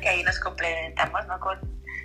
[0.00, 1.38] que ahí nos complementamos ¿no?
[1.40, 1.58] con,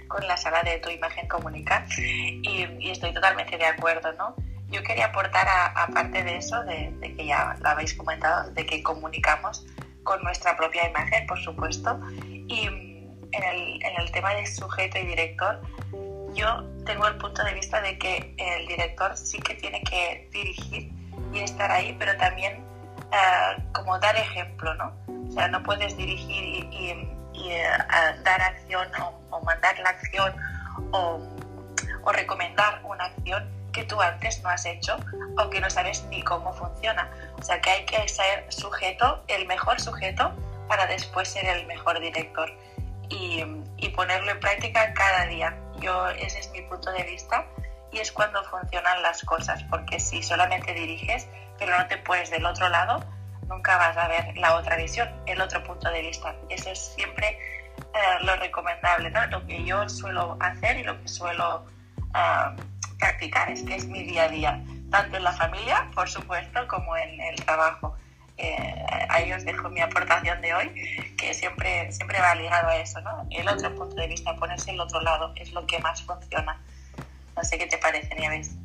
[0.07, 2.41] con la sala de tu imagen comunicar y,
[2.79, 4.35] y, estoy totalmente de acuerdo, ¿no?
[4.69, 8.83] Yo quería aportar, aparte de eso, de, de, que ya lo habéis comentado, de que
[8.83, 9.65] comunicamos
[10.03, 12.67] con nuestra propia imagen, por supuesto, y
[13.31, 15.61] en el, en el tema de sujeto y director,
[16.33, 20.91] yo tengo el punto de vista de que el director sí que tiene que dirigir
[21.33, 22.63] y estar ahí, pero también
[23.11, 24.93] uh, como dar ejemplo, ¿no?
[25.27, 28.87] O sea, no puedes dirigir y, uh, dar acción
[29.31, 30.33] o, mandar la acción
[30.91, 31.19] o,
[32.11, 34.97] recomendar una acción que tú antes no has hecho
[35.37, 37.07] o que no sabes ni cómo funciona.
[37.37, 40.33] O sea, que hay que ser sujeto, el mejor sujeto,
[40.67, 42.51] para después ser el mejor director
[43.09, 45.55] y ponerlo en práctica cada día.
[45.79, 47.45] Yo, ese es mi punto de vista
[47.91, 52.45] y es cuando funcionan las cosas, porque si solamente diriges, pero no te pones del
[52.45, 53.03] otro lado,
[53.47, 56.35] nunca vas a ver la otra visión, el otro punto de vista.
[56.49, 57.37] Eso es siempre
[57.77, 59.11] eh, lo recomendable.
[59.29, 61.65] Lo que yo suelo hacer y lo que suelo
[62.09, 66.67] uh, practicar, es que es mi día a día, tanto en la familia, por supuesto,
[66.67, 67.95] como en el trabajo.
[68.39, 70.71] Eh, ahí os dejo mi aportación de hoy,
[71.17, 73.27] que siempre, siempre va ligado a eso, ¿no?
[73.29, 76.61] El otro punto de vista, ponerse el otro lado, es lo que más funciona.
[77.35, 78.55] No sé qué te parece, Nieves.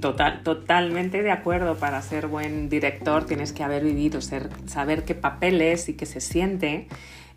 [0.00, 1.76] Total, totalmente de acuerdo.
[1.76, 6.06] Para ser buen director tienes que haber vivido, ser, saber qué papel es y qué
[6.06, 6.88] se siente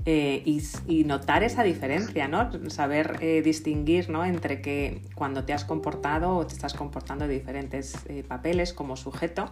[0.06, 2.70] eh, y, y, notar esa diferencia, ¿no?
[2.70, 4.24] Saber eh, distinguir ¿no?
[4.24, 8.98] entre que cuando te has comportado o te estás comportando de diferentes eh, papeles como
[8.98, 9.52] sujeto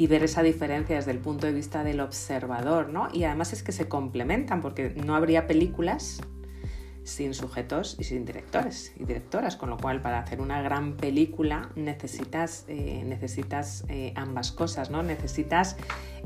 [0.00, 3.08] y ver esa diferencia desde el punto de vista del observador, ¿no?
[3.12, 6.22] Y además es que se complementan porque no habría películas
[7.04, 11.68] sin sujetos y sin directores y directoras, con lo cual para hacer una gran película
[11.76, 15.02] necesitas, eh, necesitas eh, ambas cosas, ¿no?
[15.02, 15.76] Necesitas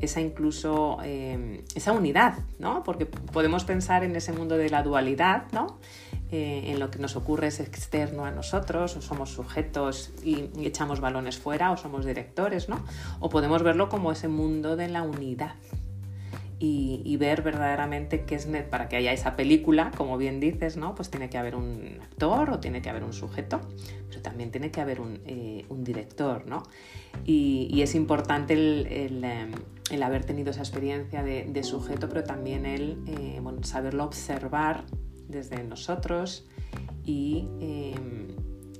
[0.00, 2.84] esa incluso eh, esa unidad, ¿no?
[2.84, 5.80] Porque podemos pensar en ese mundo de la dualidad, ¿no?
[6.34, 11.38] En lo que nos ocurre es externo a nosotros, o somos sujetos y, echamos balones
[11.38, 12.84] fuera, o somos directores, ¿no?
[13.20, 15.54] O podemos verlo como ese mundo de la unidad,
[16.58, 20.94] y, ver verdaderamente qué es para que haya esa película, como bien dices, ¿no?
[20.94, 23.60] Pues tiene que haber un actor o tiene que haber un sujeto,
[24.08, 26.62] pero también tiene que haber un, eh, director, ¿no?
[27.24, 29.54] Y, es importante el, el,
[29.90, 34.84] el, haber tenido esa experiencia de, sujeto, pero también el eh, saberlo observar
[35.34, 36.46] desde nosotros
[37.04, 37.94] y eh,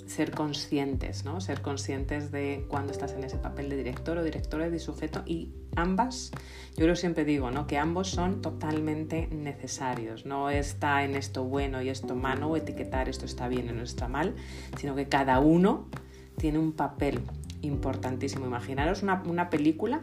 [0.06, 1.40] ser conscientes, ¿no?
[1.40, 5.50] Ser conscientes de cuando estás en ese papel de director o directora de sujeto y
[5.76, 6.30] ambas,
[6.76, 7.66] yo lo siempre digo, ¿no?
[7.66, 10.26] Que ambos son totalmente necesarios.
[10.26, 13.82] No está en esto bueno y esto malo o etiquetar esto está bien y no
[13.82, 14.34] está mal,
[14.78, 15.88] sino que cada uno
[16.36, 17.20] tiene un papel
[17.62, 18.46] importantísimo.
[18.46, 20.02] Imaginaros una, una película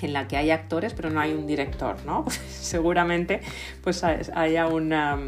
[0.00, 2.24] en la que hay actores pero no hay un director, ¿no?
[2.48, 3.40] Seguramente
[3.82, 5.18] pues haya una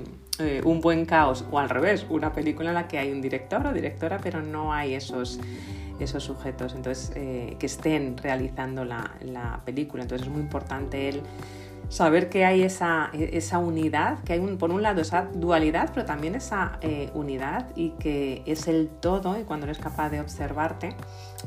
[0.40, 3.66] eh, un buen caos o al revés, una película en la que hay un director
[3.66, 5.38] o directora pero no hay esos,
[5.98, 10.02] esos sujetos entonces eh, que estén realizando la, la, película.
[10.02, 11.22] Entonces es muy importante el
[11.90, 16.06] saber que hay esa, esa unidad, que hay un, por un lado esa dualidad, pero
[16.06, 20.94] también esa eh, unidad y que es el todo y cuando eres capaz de observarte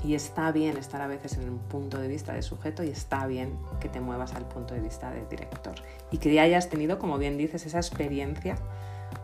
[0.04, 3.26] y está bien estar a veces en un punto de vista de sujeto y está
[3.26, 5.76] bien que te muevas al punto de vista de director.
[6.12, 8.58] Y que ya hayas tenido, como bien dices, esa experiencia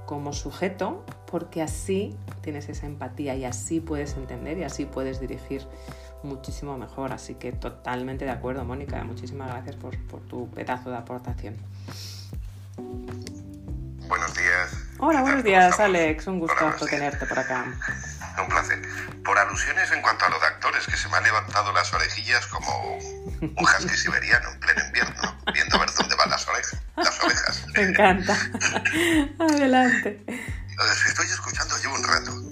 [0.05, 5.63] como sujeto porque así tienes esa empatía y así puedes entender y así puedes dirigir
[6.23, 7.13] muchísimo mejor.
[7.13, 9.03] Así que totalmente de acuerdo, Mónica.
[9.03, 11.57] Muchísimas gracias por, por tu pedazo de aportación.
[14.07, 14.71] Buenos días.
[14.97, 16.27] Hola, buenos días, Alex.
[16.27, 17.65] Un gusto tenerte por acá.
[18.41, 18.81] Un placer.
[19.23, 22.47] Por alusiones en cuanto a lo de actores, que se me han levantado las orejillas
[22.47, 26.81] como un husky siberiano en pleno invierno, viendo a ver dónde van las orejas.
[26.95, 27.65] Las orejas.
[27.75, 28.37] Me encanta.
[29.39, 30.25] Adelante.
[31.07, 32.48] Estoy escuchando llevo un rato.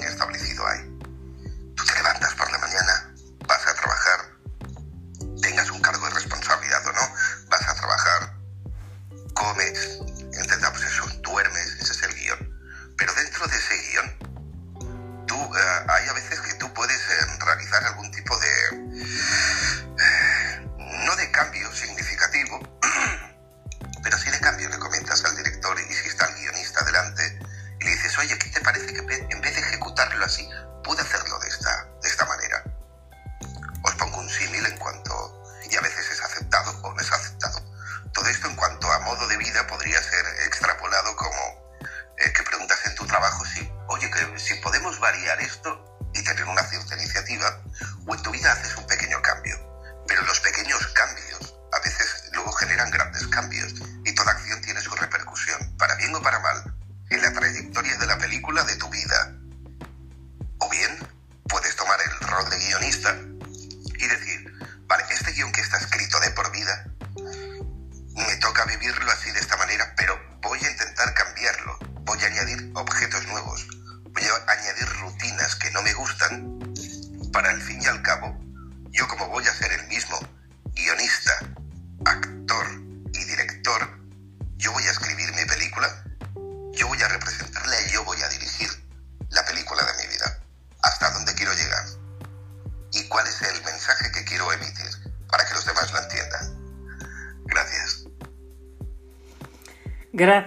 [0.00, 0.91] establecido hay.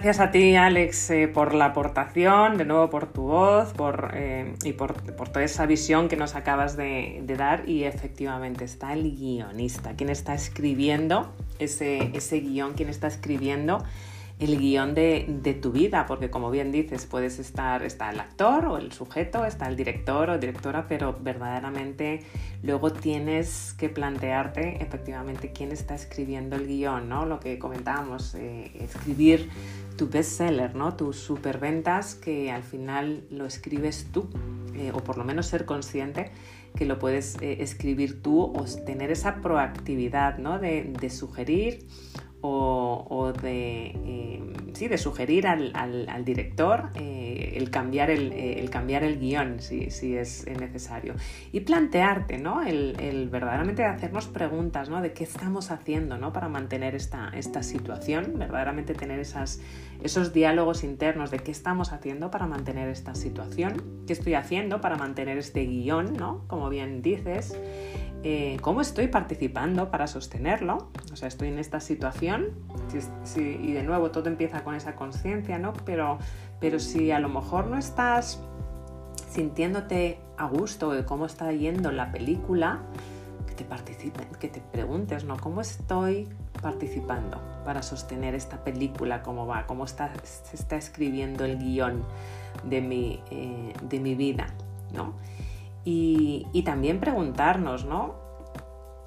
[0.06, 4.54] Gracias a ti, Alex, eh, por la aportación, de nuevo por tu voz por, eh,
[4.62, 7.68] y por, por, toda esa visión que nos acabas de, dar.
[7.68, 13.84] Y efectivamente está el guionista, quien está escribiendo ese, ese guion, quien está escribiendo
[14.38, 18.76] el guion de, tu vida, porque como bien dices, puedes estar, está el actor o
[18.76, 22.22] el sujeto, está el director o directora, pero verdaderamente
[22.62, 27.24] luego tienes que plantearte efectivamente quién está escribiendo el guion, ¿no?
[27.24, 29.48] Lo que comentábamos, eh, escribir
[29.96, 30.96] tu bestseller, ¿no?
[30.96, 34.28] Tus superventas que al final lo escribes tú,
[34.74, 36.30] eh, o por lo menos ser consciente
[36.76, 40.58] que lo puedes eh, escribir tú o tener esa proactividad, ¿no?
[40.58, 41.86] De sugerir
[42.48, 44.42] o, de, eh,
[44.72, 49.60] sí, de sugerir al, al, director eh, el, cambiar el, eh, el, cambiar el guion
[49.60, 51.14] si, si, es necesario.
[51.52, 52.62] Y plantearte, ¿no?
[52.62, 55.00] El, verdaderamente hacernos preguntas, ¿no?
[55.00, 56.32] De qué estamos haciendo, ¿no?
[56.32, 62.46] Para mantener esta, esta situación, verdaderamente tener esos diálogos internos de qué estamos haciendo para
[62.46, 66.44] mantener esta situación, qué estoy haciendo para mantener este guion, ¿no?
[66.48, 67.56] Como bien dices.
[68.28, 70.88] Eh, cómo estoy participando para sostenerlo.
[71.12, 72.48] O sea, estoy en esta situación
[72.88, 75.72] si, si, y de nuevo todo empieza con esa conciencia, ¿no?
[75.84, 76.18] Pero,
[76.58, 78.42] pero si a lo mejor no estás
[79.30, 82.80] sintiéndote a gusto de cómo está yendo la película,
[83.46, 85.36] que te participen, que te preguntes, ¿no?
[85.36, 86.28] ¿Cómo estoy
[86.60, 89.22] participando para sostener esta película?
[89.22, 89.68] ¿Cómo va?
[89.68, 92.02] ¿Cómo está, se está escribiendo el guion
[92.64, 94.48] de mi, eh, de mi vida?
[94.92, 95.14] ¿no?
[95.88, 98.16] Y, también preguntarnos, ¿no?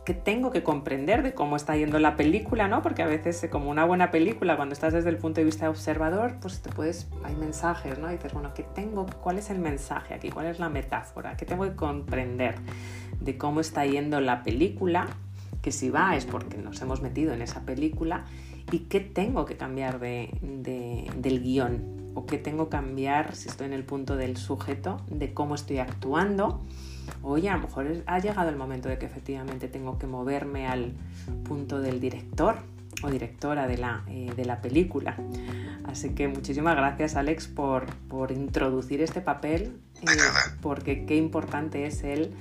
[0.05, 2.81] ¿Qué tengo que comprender de cómo está yendo la película, ¿no?
[2.81, 6.37] Porque a veces, como una buena película, cuando estás desde el punto de vista observador,
[6.41, 8.07] pues te puedes, hay mensajes, ¿no?
[8.07, 9.05] Dices, bueno, ¿qué tengo?
[9.21, 10.29] ¿Cuál es el mensaje aquí?
[10.29, 11.35] ¿Cuál es la metáfora?
[11.35, 12.55] ¿Qué tengo que comprender
[13.19, 15.07] de cómo está yendo la película?
[15.61, 18.23] Que si va es porque nos hemos metido en esa película.
[18.71, 21.98] ¿Y qué tengo que cambiar de, del guion?
[22.13, 25.79] O qué tengo que cambiar si estoy en el punto del sujeto, de cómo estoy
[25.79, 26.61] actuando.
[27.21, 30.93] Oye, a lo mejor ha llegado el momento de que efectivamente tengo que moverme al
[31.43, 32.57] punto del director
[33.03, 35.17] o directora de la, eh, de la película.
[35.85, 40.05] Así que muchísimas gracias Alex por, por introducir este papel, eh,
[40.61, 42.31] porque qué importante es el,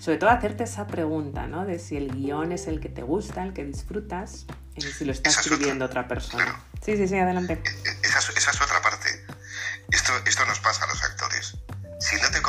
[0.00, 1.66] sobre todo hacerte esa pregunta, ¿no?
[1.66, 5.12] De si el guion es el que te gusta, el que disfrutas, eh, si lo
[5.12, 6.44] está escribiendo otra persona.
[6.44, 6.58] Claro.
[6.82, 7.62] Sí, sí, sí, adelante.
[8.02, 9.08] Esa es, esa es otra parte.
[9.90, 11.58] Esto, esto nos pasa a los actores.
[12.00, 12.39] Si no te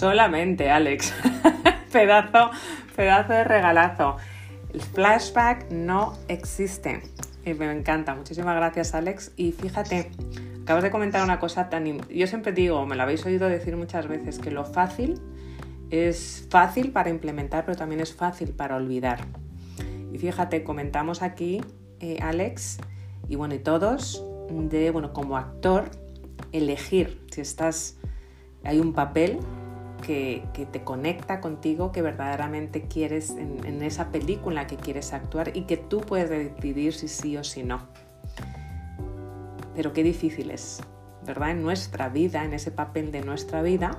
[0.00, 1.12] Solamente, Alex.
[1.92, 2.50] pedazo,
[2.96, 4.16] pedazo de regalazo.
[4.72, 7.02] El flashback no existe.
[7.44, 8.14] Y me encanta.
[8.14, 9.32] Muchísimas gracias, Alex.
[9.36, 10.10] Y fíjate,
[10.62, 12.00] acabas de comentar una cosa tan...
[12.08, 15.20] Yo siempre digo, me lo habéis oído decir muchas veces, que lo fácil
[15.90, 19.26] es fácil para implementar, pero también es fácil para olvidar.
[20.14, 21.60] Y fíjate, comentamos aquí,
[22.00, 22.78] eh, Alex,
[23.28, 25.90] y bueno, y todos, de, bueno, como actor,
[26.52, 27.98] elegir si estás...
[28.62, 29.40] Hay un papel
[30.00, 35.62] que, te conecta contigo, que verdaderamente quieres en, en, esa película que quieres actuar y
[35.62, 37.88] que tú puedes decidir si sí o si no.
[39.74, 40.80] Pero qué difícil es,
[41.24, 41.50] ¿verdad?
[41.50, 43.98] En nuestra vida, en ese papel de nuestra vida,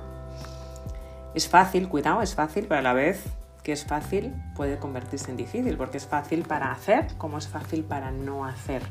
[1.34, 3.24] Es fácil, cuidado, es fácil, pero a la vez
[3.62, 7.84] que es fácil puede convertirse en difícil, porque es fácil para hacer como es fácil
[7.84, 8.82] para no hacer.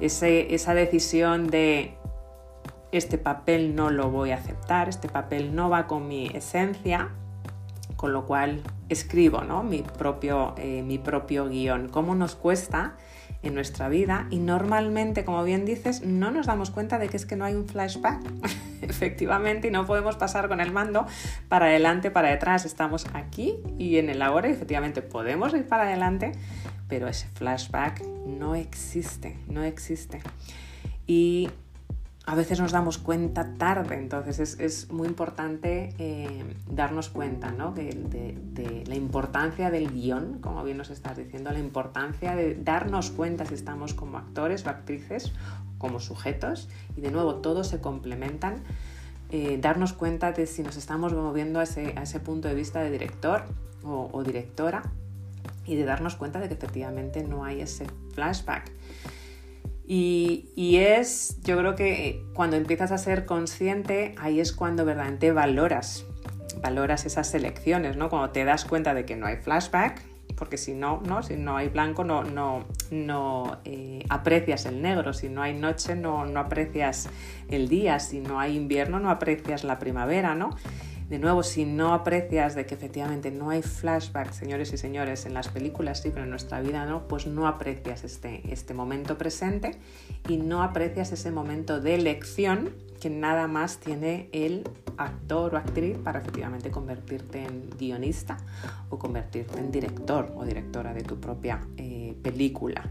[0.00, 1.96] esa decisión de
[2.92, 7.10] este papel no lo voy a aceptar, este papel no va con mi esencia,
[7.96, 9.62] con lo cual escribo ¿no?
[9.62, 11.88] mi, propio, eh, mi propio guion.
[11.88, 12.96] ¿Cómo nos cuesta
[13.42, 14.26] en nuestra vida?
[14.30, 17.54] Y normalmente, como bien dices, no nos damos cuenta de que es que no hay
[17.54, 18.20] un flashback,
[18.82, 21.06] efectivamente, y no podemos pasar con el mando
[21.48, 22.64] para adelante, para detrás.
[22.64, 26.32] Estamos aquí y en el ahora, y efectivamente podemos ir para adelante,
[26.88, 30.20] pero ese flashback no existe, no existe.
[31.06, 31.50] Y
[32.28, 38.96] a veces nos damos cuenta tarde, entonces es, muy importante eh, darnos cuenta de, la
[38.96, 43.94] importancia del guion, como bien nos estás diciendo, la importancia de darnos cuenta si estamos
[43.94, 45.32] como actores o actrices,
[45.78, 48.56] como sujetos, y de nuevo todos se complementan,
[49.30, 53.44] eh, darnos cuenta de si nos estamos moviendo a ese, punto de vista de director
[53.84, 54.82] o, o directora
[55.64, 58.72] y de darnos cuenta de que efectivamente no hay ese flashback
[59.88, 66.04] y, es, yo creo que cuando empiezas a ser consciente, ahí es cuando verdaderamente valoras,
[66.60, 68.10] valoras esas elecciones, ¿no?
[68.10, 70.02] Cuando te das cuenta de que no hay flashback,
[70.36, 71.22] porque si no, ¿no?
[71.22, 75.94] Si no hay blanco, no, no, no eh, aprecias el negro, si no hay noche,
[75.94, 77.08] no, no aprecias
[77.48, 80.56] el día, si no hay invierno, no aprecias la primavera, ¿no?
[81.08, 85.34] De nuevo, si no aprecias de que efectivamente no hay flashback, señores y señores, en
[85.34, 89.78] las películas sí, pero en nuestra vida no, pues no aprecias este, este momento presente
[90.28, 95.96] y no aprecias ese momento de elección que nada más tiene el actor o actriz
[95.98, 98.38] para efectivamente convertirte en guionista
[98.90, 102.90] o convertirte en director o directora de tu propia eh, película.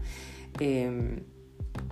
[0.58, 1.20] Em,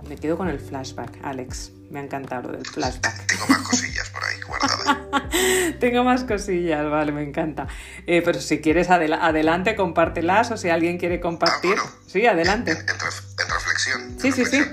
[0.09, 1.71] me quedo con el flashback, Alex.
[1.91, 3.27] Me ha encantado lo del flashback.
[3.27, 3.67] Tengo más
[4.15, 5.79] por ahí guardadas.
[5.79, 7.67] Tengo más cosillas, vale, me encanta.
[8.07, 11.75] Eh, pero si quieres adelante, compártelas o si alguien quiere compartir.
[11.77, 12.71] Ah, sí, adelante.
[12.71, 14.17] En, reflexión.
[14.19, 14.63] Sí, sí, sí.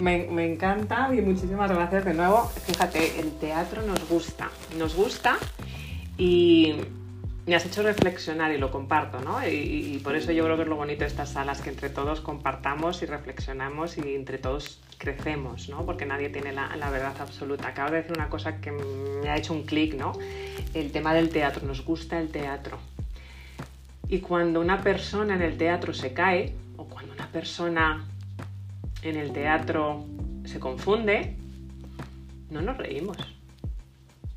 [0.00, 2.50] Me, encanta y muchísimas gracias de nuevo.
[2.66, 5.36] Fíjate, el teatro nos gusta, nos gusta
[6.16, 6.74] y
[7.46, 9.46] me has hecho reflexionar y lo comparto, ¿no?
[9.46, 12.22] Y, por eso yo creo que es lo bonito de estas salas, que entre todos
[12.22, 15.84] compartamos y reflexionamos y entre todos crecemos, ¿no?
[15.84, 17.68] Porque nadie tiene la, la verdad absoluta.
[17.68, 20.12] Acabo de decir una cosa que me ha hecho un clic, ¿no?
[20.72, 22.78] El tema del teatro, nos gusta el teatro.
[24.08, 28.06] Y cuando una persona en el teatro se cae, o cuando una persona
[29.02, 30.04] en el teatro
[30.44, 31.36] se confunde,
[32.50, 33.16] no nos reímos.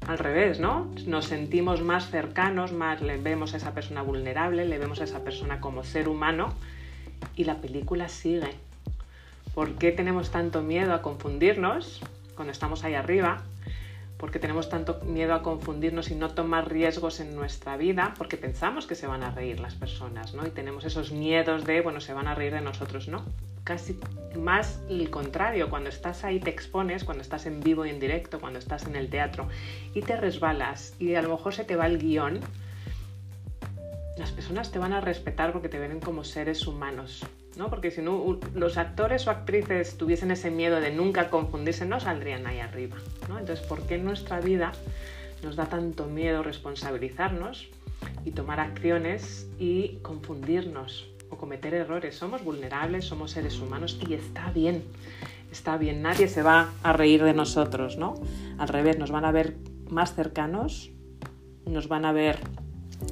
[0.07, 0.91] Al revés, ¿no?
[1.07, 5.23] Nos sentimos más cercanos, más le vemos a esa persona vulnerable, le vemos a esa
[5.23, 6.53] persona como ser humano
[7.35, 8.51] y la película sigue.
[9.53, 12.01] ¿Por qué tenemos tanto miedo a confundirnos
[12.35, 13.43] cuando estamos ahí arriba?
[14.23, 18.87] Porque tenemos tanto miedo a confundirnos y no tomar riesgos en nuestra vida, porque pensamos
[18.87, 20.47] que se van a reír las personas, ¿no?
[20.47, 23.25] Y tenemos esos miedos de, bueno, se van a reír de nosotros, ¿no?
[23.65, 23.99] Casi
[24.33, 28.39] más el contrario, cuando estás ahí te expones, cuando estás en vivo y en directo,
[28.39, 29.49] cuando estás en el teatro
[29.93, 32.39] y te resbalas y a lo mejor se te va el guion,
[34.15, 37.25] las personas te van a respetar porque te ven como seres humanos,
[37.57, 37.69] ¿no?
[37.69, 42.47] Porque si no, los actores o actrices tuviesen ese miedo de nunca confundirse, no saldrían
[42.47, 42.97] ahí arriba,
[43.29, 43.39] ¿no?
[43.39, 44.71] Entonces, ¿por qué nuestra vida
[45.43, 47.67] nos da tanto miedo responsabilizarnos
[48.25, 52.15] y tomar acciones y confundirnos o cometer errores?
[52.15, 54.83] Somos vulnerables, somos seres humanos y está bien,
[55.51, 58.15] está bien, nadie se va a reír de nosotros, ¿no?
[58.57, 59.55] Al revés, nos van a ver
[59.89, 60.89] más cercanos,
[61.65, 62.39] nos van a ver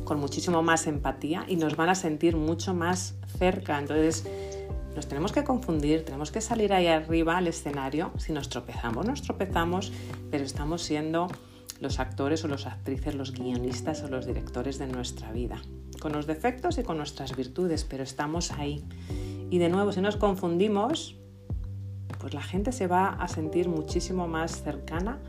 [0.04, 3.80] con muchísimo más empatía y nos van a sentir mucho más cerca.
[3.80, 4.26] Entonces,
[4.96, 8.12] nos tenemos que confundir, tenemos que salir ahí arriba al escenario.
[8.18, 9.92] Si nos tropezamos, nos tropezamos,
[10.30, 11.28] pero estamos siendo
[11.80, 15.62] los actores o las actrices, los guionistas o los directores de nuestra vida.
[16.00, 18.84] Con los defectos y con nuestras virtudes, pero estamos ahí.
[19.50, 21.16] Y de nuevo, si nos confundimos,
[22.20, 25.20] pues la gente se va a sentir muchísimo más cercana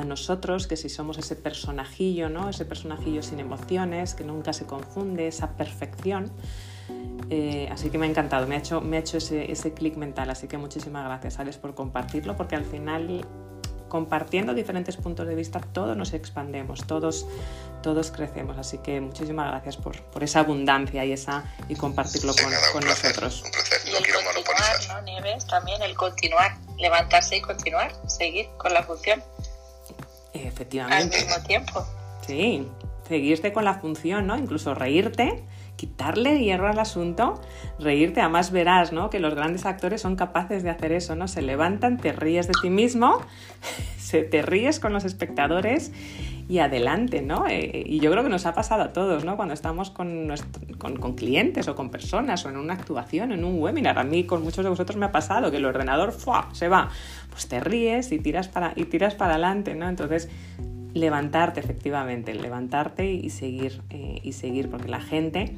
[0.00, 2.48] a nosotros, que si somos ese personajillo, ¿no?
[2.48, 6.32] Ese personajillo sin emociones, que nunca se confunde, esa perfección.
[7.28, 9.96] Eh, así que me ha encantado, me ha hecho, me ha hecho ese, ese clic
[9.96, 13.24] mental, así que muchísimas gracias Alex por compartirlo, porque al final
[13.88, 17.26] compartiendo diferentes puntos de vista todos nos expandemos, todos,
[17.82, 22.52] todos crecemos, así que muchísimas gracias por, por esa abundancia y, esa, y compartirlo con,
[22.72, 23.42] con nosotros.
[23.44, 24.76] Un placer, Y no el quiero continuar.
[24.88, 25.46] ¿no, Nieves?
[25.46, 29.22] También el continuar, levantarse y continuar, seguir con la función
[30.34, 31.16] al Efectivamente.
[31.18, 31.86] mismo tiempo.
[32.26, 32.66] Sí,
[33.08, 34.36] seguirte con la función, ¿no?
[34.36, 35.42] Incluso reírte,
[35.76, 37.40] quitarle hierro al asunto,
[37.78, 38.20] reírte.
[38.20, 39.10] Además verás, ¿no?
[39.10, 41.26] Que los grandes actores son capaces de hacer eso, ¿no?
[41.26, 43.20] Se levantan, te ríes de ti mismo,
[43.98, 45.92] se, te ríes con los espectadores
[46.50, 47.46] y adelante, ¿no?
[47.46, 49.36] Eh, y yo creo que nos ha pasado a todos, ¿no?
[49.36, 50.34] Cuando estamos con,
[50.78, 54.00] con, clientes o con personas o en una actuación, en un webinar.
[54.00, 56.48] A mí con muchos de vosotros me ha pasado que el ordenador ¡fua!
[56.50, 56.88] se va.
[57.30, 59.88] Pues te ríes y tiras para, y tiras para adelante, ¿no?
[59.88, 60.28] Entonces,
[60.92, 65.54] levantarte efectivamente, levantarte y seguir, eh, y seguir porque la gente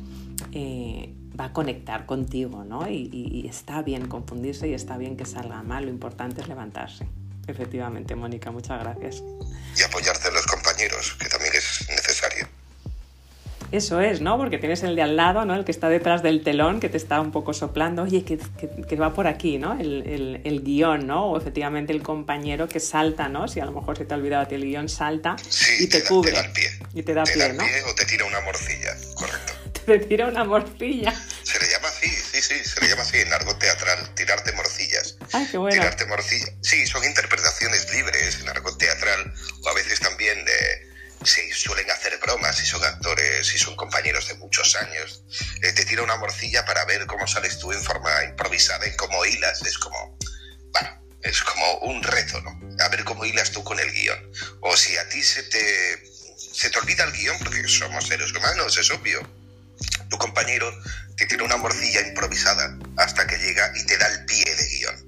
[0.52, 2.86] eh, va a conectar contigo, ¿no?
[2.86, 7.06] Y está bien confundirse y está bien que salga mal, lo importante es levantarse.
[7.46, 9.22] Efectivamente, Mónica, muchas gracias.
[9.78, 12.46] Y apoyarte en los compañeros, que también es necesario.
[13.70, 14.36] Eso es, ¿no?
[14.36, 15.54] Porque tienes el de al lado, ¿no?
[15.54, 18.68] El que está detrás del telón, que te está un poco soplando, oye, que, que-
[18.86, 19.72] que va por aquí, ¿no?
[19.80, 21.30] El, el- el guion, ¿no?
[21.30, 23.48] O efectivamente el compañero que salta, ¿no?
[23.48, 25.86] Si a lo mejor se te ha olvidado a ti el guion, salta Sí, y
[25.86, 26.32] te, da- cubre.
[26.32, 26.70] Te da el pie.
[26.94, 27.64] Y te da te pie, da el ¿no?
[27.64, 29.52] pie o te tira una morcilla, correcto.
[29.86, 31.12] Te tira una morcilla.
[31.42, 34.51] Se le llama así, sí, sí, se le llama así en argot teatral, tirarte.
[35.32, 35.48] Ay.
[35.70, 36.50] Tirarte morcillas.
[36.62, 40.88] Sí, son interpretaciones libres en argot teatral o a veces también eh,
[41.24, 45.24] se suelen hacer bromas si son actores, si son compañeros de muchos años.
[45.62, 49.24] Eh, te tira una morcilla para ver cómo sales tú en forma improvisada y cómo
[49.24, 49.62] hilas.
[49.62, 50.18] Es como,
[50.72, 52.60] bueno, es como un reto, ¿no?
[52.84, 54.32] A ver cómo hilas tú con el guion.
[54.60, 56.02] O si a ti se te,
[56.36, 59.20] se te olvida el guion, porque somos seres humanos, es obvio
[60.08, 60.70] tu compañero
[61.16, 65.01] te tira una morcilla improvisada hasta que llega y te da el pie de guion.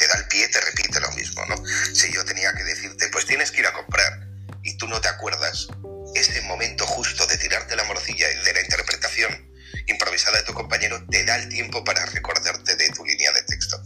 [0.00, 1.62] Te da el pie, te repite lo mismo, ¿no?
[1.94, 4.26] Si yo tenía que decirte, pues tienes que ir a comprar
[4.62, 5.68] y tú no te acuerdas,
[6.14, 9.52] ese momento justo de tirarte la morcilla, el de la interpretación
[9.88, 13.78] improvisada de tu compañero, te da el tiempo para recordarte de tu línea de texto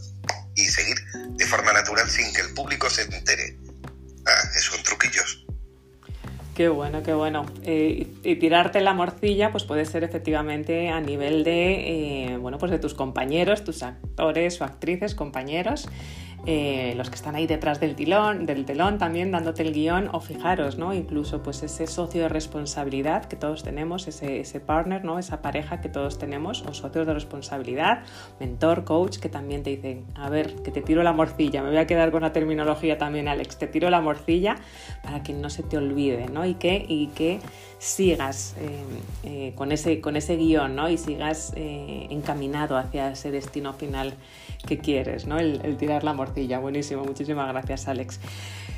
[0.55, 0.95] y seguir
[1.31, 3.57] de forma natural sin que el público se entere.
[4.25, 5.44] Ah, son truquillos.
[6.55, 7.45] Qué bueno, qué bueno.
[7.63, 12.71] Eh, y, tirarte la morcilla, pues puede ser efectivamente a nivel de, eh, bueno, pues
[12.71, 15.89] de tus compañeros, tus actores o actrices, compañeros,
[16.47, 20.19] eh, los que están ahí detrás del telón, del telón también dándote el guion, o
[20.19, 20.93] fijaros, ¿no?
[20.93, 25.17] Incluso pues ese socio de responsabilidad que todos tenemos, ese, ese partner, ¿no?
[25.17, 28.03] Esa pareja que todos tenemos, o socios de responsabilidad,
[28.39, 31.79] mentor, coach, que también te dicen, a ver, que te tiro la morcilla, me voy
[31.79, 34.57] a quedar con la terminología también, Alex, te tiro la morcilla
[35.01, 36.44] para que no se te olvide, ¿no?
[36.45, 37.39] Y que, y que
[37.79, 38.83] sigas eh,
[39.23, 40.89] eh, con, ese, con ese guion, ¿no?
[40.89, 44.13] Y sigas eh, encaminado hacia ese destino final
[44.67, 45.37] que quieres, ¿no?
[45.37, 46.59] El, el tirar la morcilla.
[46.59, 48.19] Buenísimo, muchísimas gracias, Alex.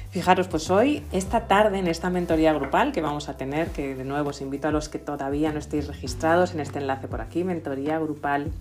[0.10, 4.04] Fijaros, pues hoy, esta tarde, en esta mentoría grupal que vamos a tener, que de
[4.04, 7.44] nuevo os invito a los que todavía no estéis registrados en este enlace por aquí,
[7.44, 8.52] mentoría grupal,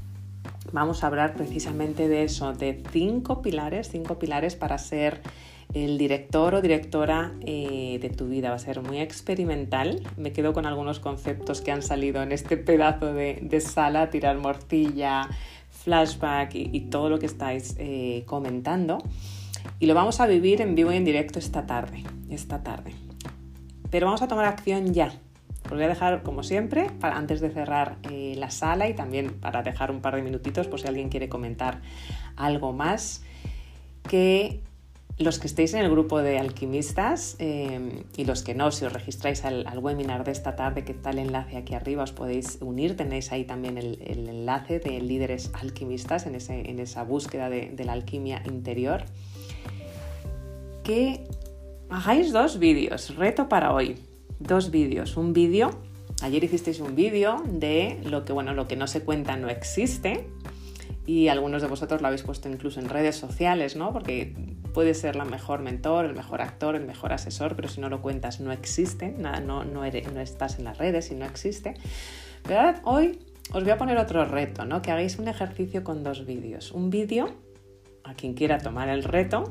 [0.73, 5.23] vamos a hablar precisamente de eso, de cinco pilares, cinco pilares para ser
[5.75, 8.51] el director o directora eh, de tu vida.
[8.51, 10.03] Va a ser muy experimental.
[10.17, 15.29] Me quedo con algunos conceptos que han salido en este pedazo de, sala, tirar morcilla,
[15.71, 18.99] flashback y, y todo lo que estáis eh, comentando.
[19.79, 22.93] Y lo vamos a vivir en vivo y en directo esta tarde, esta tarde.
[23.91, 25.13] Pero vamos a tomar acción ya.
[25.67, 29.33] Os voy a dejar, como siempre, para, antes de cerrar eh, la sala y también
[29.41, 31.81] para dejar un par de minutitos por si alguien quiere comentar
[32.37, 33.25] algo más,
[34.09, 34.61] que
[35.19, 38.93] los que estéis en el grupo de alquimistas eh, y los que no, si os
[38.93, 42.97] registráis al, webinar de esta tarde, que está el enlace aquí arriba, os podéis unir,
[42.97, 48.43] tenéis ahí también el, enlace de líderes alquimistas en esa búsqueda de, de la alquimia
[48.47, 49.05] interior.
[50.85, 51.25] Que
[51.89, 53.97] hagáis dos vídeos, reto para hoy,
[54.39, 55.71] dos vídeos, un vídeo,
[56.23, 60.27] ayer hicisteis un vídeo de lo que, bueno, lo que no se cuenta no existe,
[61.07, 63.93] y algunos de vosotros lo habéis puesto incluso en redes sociales, ¿no?
[63.93, 64.35] Porque
[64.75, 68.03] puede ser la mejor mentor, el mejor actor, el mejor asesor, pero si no lo
[68.03, 71.75] cuentas no existe, nada, no, estás en las redes y no existe.
[72.43, 73.21] Pero hoy
[73.53, 74.83] os voy a poner otro reto, ¿no?
[74.83, 76.73] Que hagáis un ejercicio con dos vídeos.
[76.73, 77.29] Un vídeo,
[78.03, 79.45] a quien quiera tomar el reto,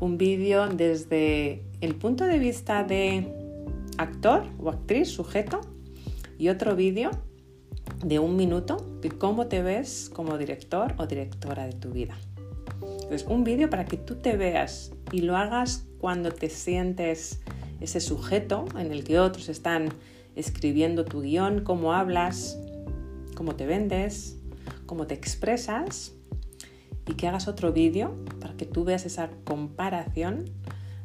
[0.00, 3.30] un vídeo desde el punto de vista de
[3.98, 5.60] actor o actriz, sujeto,
[6.38, 7.10] y otro vídeo
[8.04, 12.16] de un minuto de cómo te ves como director o directora de tu vida.
[12.82, 17.40] Entonces, un vídeo para que tú te veas y lo hagas cuando te sientes
[17.80, 19.88] ese sujeto en el que otros están
[20.36, 22.58] escribiendo tu guion, cómo hablas,
[23.34, 24.38] cómo te vendes,
[24.86, 26.12] cómo te expresas
[27.06, 30.44] y que hagas otro vídeo para que tú veas esa comparación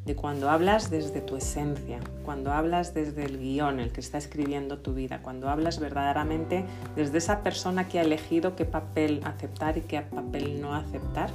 [0.06, 4.80] de cuando hablas desde tu esencia, cuando hablas desde el guion, el que está escribiendo
[4.80, 9.82] tu vida, cuando hablas verdaderamente desde esa persona que ha elegido qué papel aceptar y
[9.82, 11.30] qué papel no aceptar,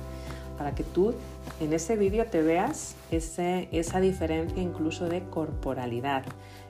[0.59, 1.15] para que tú
[1.61, 6.25] en ese vídeo te veas esa diferencia incluso de corporalidad,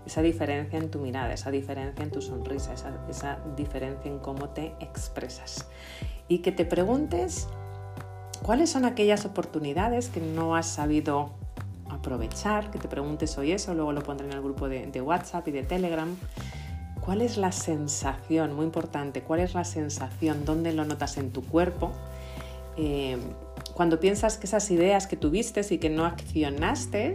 [0.06, 4.50] esa diferencia en tu mirada, esa diferencia en tu sonrisa, esa, esa diferencia en cómo
[4.50, 5.66] te expresas.
[6.28, 7.48] Y que te preguntes
[8.42, 11.30] cuáles son aquellas oportunidades que no has sabido
[11.90, 15.50] aprovechar, que te preguntes hoy eso, luego lo pondré en el grupo de, WhatsApp y
[15.52, 16.16] de Telegram.
[17.00, 18.54] ¿Cuál es la sensación?
[18.54, 20.44] Muy importante, ¿cuál es la sensación?
[20.44, 21.92] ¿Dónde lo notas en tu cuerpo?
[22.76, 23.16] Eh,
[23.74, 27.14] cuando piensas que esas ideas que tuviste y que no accionaste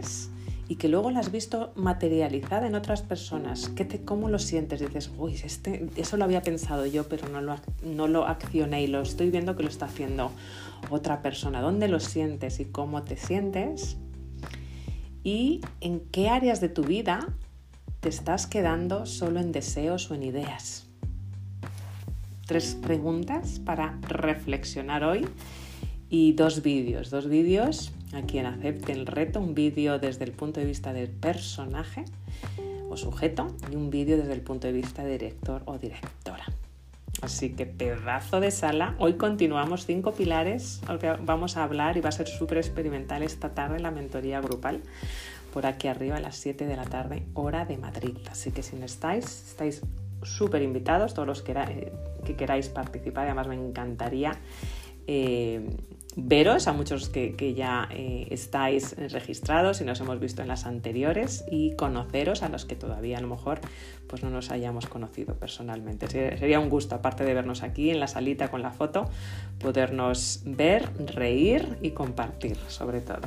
[0.66, 4.80] y que luego las has visto materializada en otras personas, ¿qué te, ¿cómo lo sientes?
[4.80, 8.86] Dices, uy, este, eso lo había pensado yo, pero no lo, no lo accioné y
[8.86, 10.30] lo estoy viendo que lo está haciendo
[10.90, 11.60] otra persona.
[11.60, 13.98] ¿Dónde lo sientes y cómo te sientes?
[15.24, 17.34] Y en qué áreas de tu vida
[18.00, 20.86] te estás quedando solo en deseos o en ideas.
[22.46, 25.26] Tres preguntas para reflexionar hoy
[26.10, 27.08] y dos vídeos.
[27.08, 31.08] Dos vídeos a quien acepte el reto, un vídeo desde el punto de vista del
[31.08, 32.04] personaje
[32.90, 36.44] o sujeto y un vídeo desde el punto de vista de director o directora.
[37.24, 38.94] Así que pedazo de sala.
[38.98, 40.82] Hoy continuamos cinco pilares,
[41.22, 44.82] vamos a hablar y va a ser súper experimental esta tarde la mentoría grupal
[45.50, 48.18] por aquí arriba a las 7 de la tarde, hora de Madrid.
[48.30, 49.80] Así que si no estáis, estáis
[50.22, 51.92] súper invitados, todos los que, eh,
[52.26, 53.24] que, queráis participar.
[53.24, 54.38] Además me encantaría
[55.06, 55.66] eh,
[56.16, 61.44] veros a muchos que, ya eh, estáis registrados y nos hemos visto en las anteriores
[61.50, 63.60] y conoceros a los que todavía a lo mejor
[64.06, 66.06] pues no nos hayamos conocido personalmente.
[66.08, 69.08] Sería un gusto, aparte de vernos aquí en la salita con la foto,
[69.58, 73.22] podernos ver, reír y compartir sobre todo.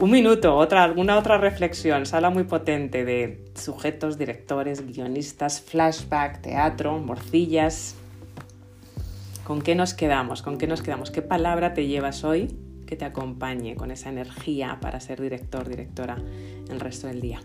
[0.00, 6.98] Un minuto, otra, alguna otra reflexión, sala muy potente de sujetos, directores, guionistas, flashback, teatro,
[6.98, 7.96] morcillas,
[9.48, 10.42] ¿Con qué nos quedamos?
[10.42, 11.10] ¿Con qué nos quedamos?
[11.10, 12.54] ¿Qué palabra te llevas hoy
[12.86, 16.18] que te acompañe con esa energía para ser director, directora
[16.68, 17.40] el resto del día?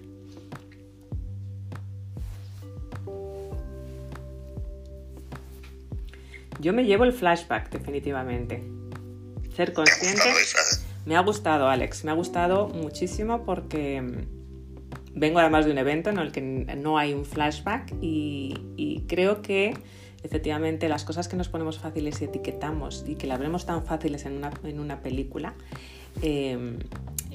[6.59, 8.61] Yo me llevo el flashback, definitivamente.
[9.55, 10.23] Ser consciente.
[11.05, 12.03] Me ha gustado, Alex.
[12.03, 16.97] Me ha gustado muchísimo porque mm, vengo además de un evento en el que no
[16.97, 19.73] hay un flashback y creo que
[20.23, 24.25] efectivamente las cosas que nos ponemos fáciles y etiquetamos y que las vemos tan fáciles
[24.25, 25.53] en una, en una película,
[26.21, 26.77] eh,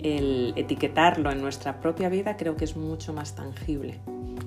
[0.02, 4.00] el etiquetarlo en nuestra propia vida creo que es mucho más tangible.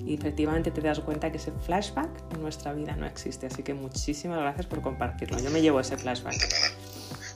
[0.04, 3.46] Y efectivamente te das cuenta que ese flashback en nuestra vida no existe.
[3.46, 5.38] Así que muchísimas gracias por compartirlo.
[5.38, 6.34] Yo me llevo ese flashback.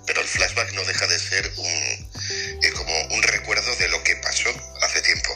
[0.07, 4.17] Pero el flashback no deja de ser un, eh, como un recuerdo de lo que
[4.17, 4.49] pasó
[4.83, 5.31] hace tiempo.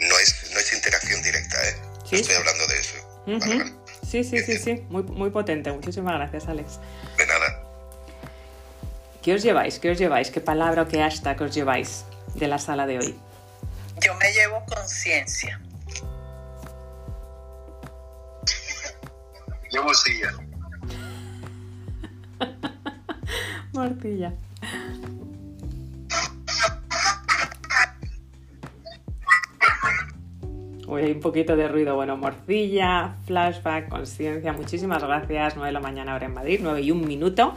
[0.00, 1.76] No es, no es interacción directa, ¿eh?
[2.10, 3.83] estoy hablando de eso.
[4.14, 5.72] Sí, sí, sí, sí, muy, muy potente.
[5.72, 6.78] Muchísimas gracias, Alex.
[7.18, 7.64] De nada.
[9.20, 9.80] ¿Qué os lleváis?
[9.80, 10.30] ¿Qué os lleváis?
[10.30, 12.04] ¿Qué palabra o qué hashtag os lleváis
[12.36, 13.18] de la sala de hoy?
[14.00, 15.60] Yo me llevo conciencia.
[19.72, 20.30] Yo morcilla.
[23.72, 24.32] morcilla.
[31.02, 31.94] Hay un poquito de ruido.
[31.94, 34.52] Bueno, morcilla, flashback, conciencia.
[34.52, 35.56] Muchísimas gracias.
[35.56, 37.54] 9 de la mañana ahora en Madrid, 9 y un minuto.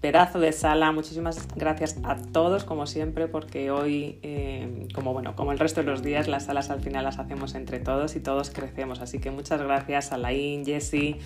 [0.00, 0.92] Pedazo de sala.
[0.92, 5.88] Muchísimas gracias a todos, como siempre, porque hoy, eh, como bueno, como el resto de
[5.88, 9.00] los días, las salas al final las hacemos entre todos y todos crecemos.
[9.00, 11.16] Así que muchas gracias a Laín, Jessie,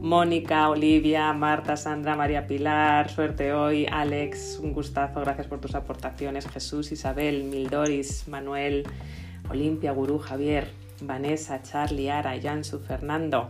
[0.00, 6.48] Mónica, Olivia, Marta, Sandra, María Pilar, suerte hoy, Alex, un gustazo, gracias por tus aportaciones,
[6.48, 8.88] Jesús, Isabel, Mildoris, Manuel,
[9.48, 10.66] Olimpia, Gurú, Javier,
[11.00, 13.48] Vanessa, Charlie, Ara, Jansu, Fernando.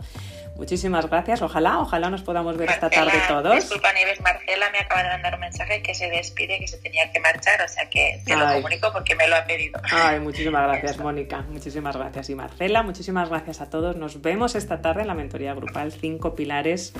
[0.56, 1.42] Muchísimas gracias.
[1.42, 3.54] Ojalá, ojalá nos podamos ver esta tarde todos.
[3.54, 7.10] Disculpa, Nieves, Marcela me acaba de mandar un mensaje que se despide, que se tenía
[7.12, 9.80] que marchar, o sea que te lo comunico porque me lo ha pedido.
[9.92, 11.42] Ay, muchísimas gracias, Mónica.
[11.42, 12.30] Muchísimas gracias.
[12.30, 13.96] Y Marcela, muchísimas gracias a todos.
[13.96, 16.94] Nos vemos esta tarde en la mentoría grupal Cinco Pilares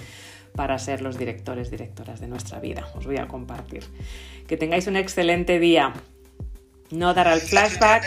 [0.54, 2.88] para ser los directores, directoras de nuestra vida.
[2.94, 3.84] Os voy a compartir.
[4.46, 5.92] Que tengáis un excelente día.
[6.90, 8.04] No dar al flashback.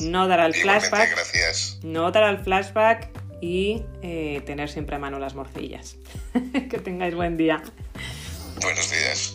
[0.00, 1.16] No dar al flashback.
[1.82, 3.08] No dar al flashback
[3.40, 5.96] y eh, tener siempre a mano las morcillas.
[6.70, 7.62] que tengáis buen día.
[8.62, 9.34] Buenos días.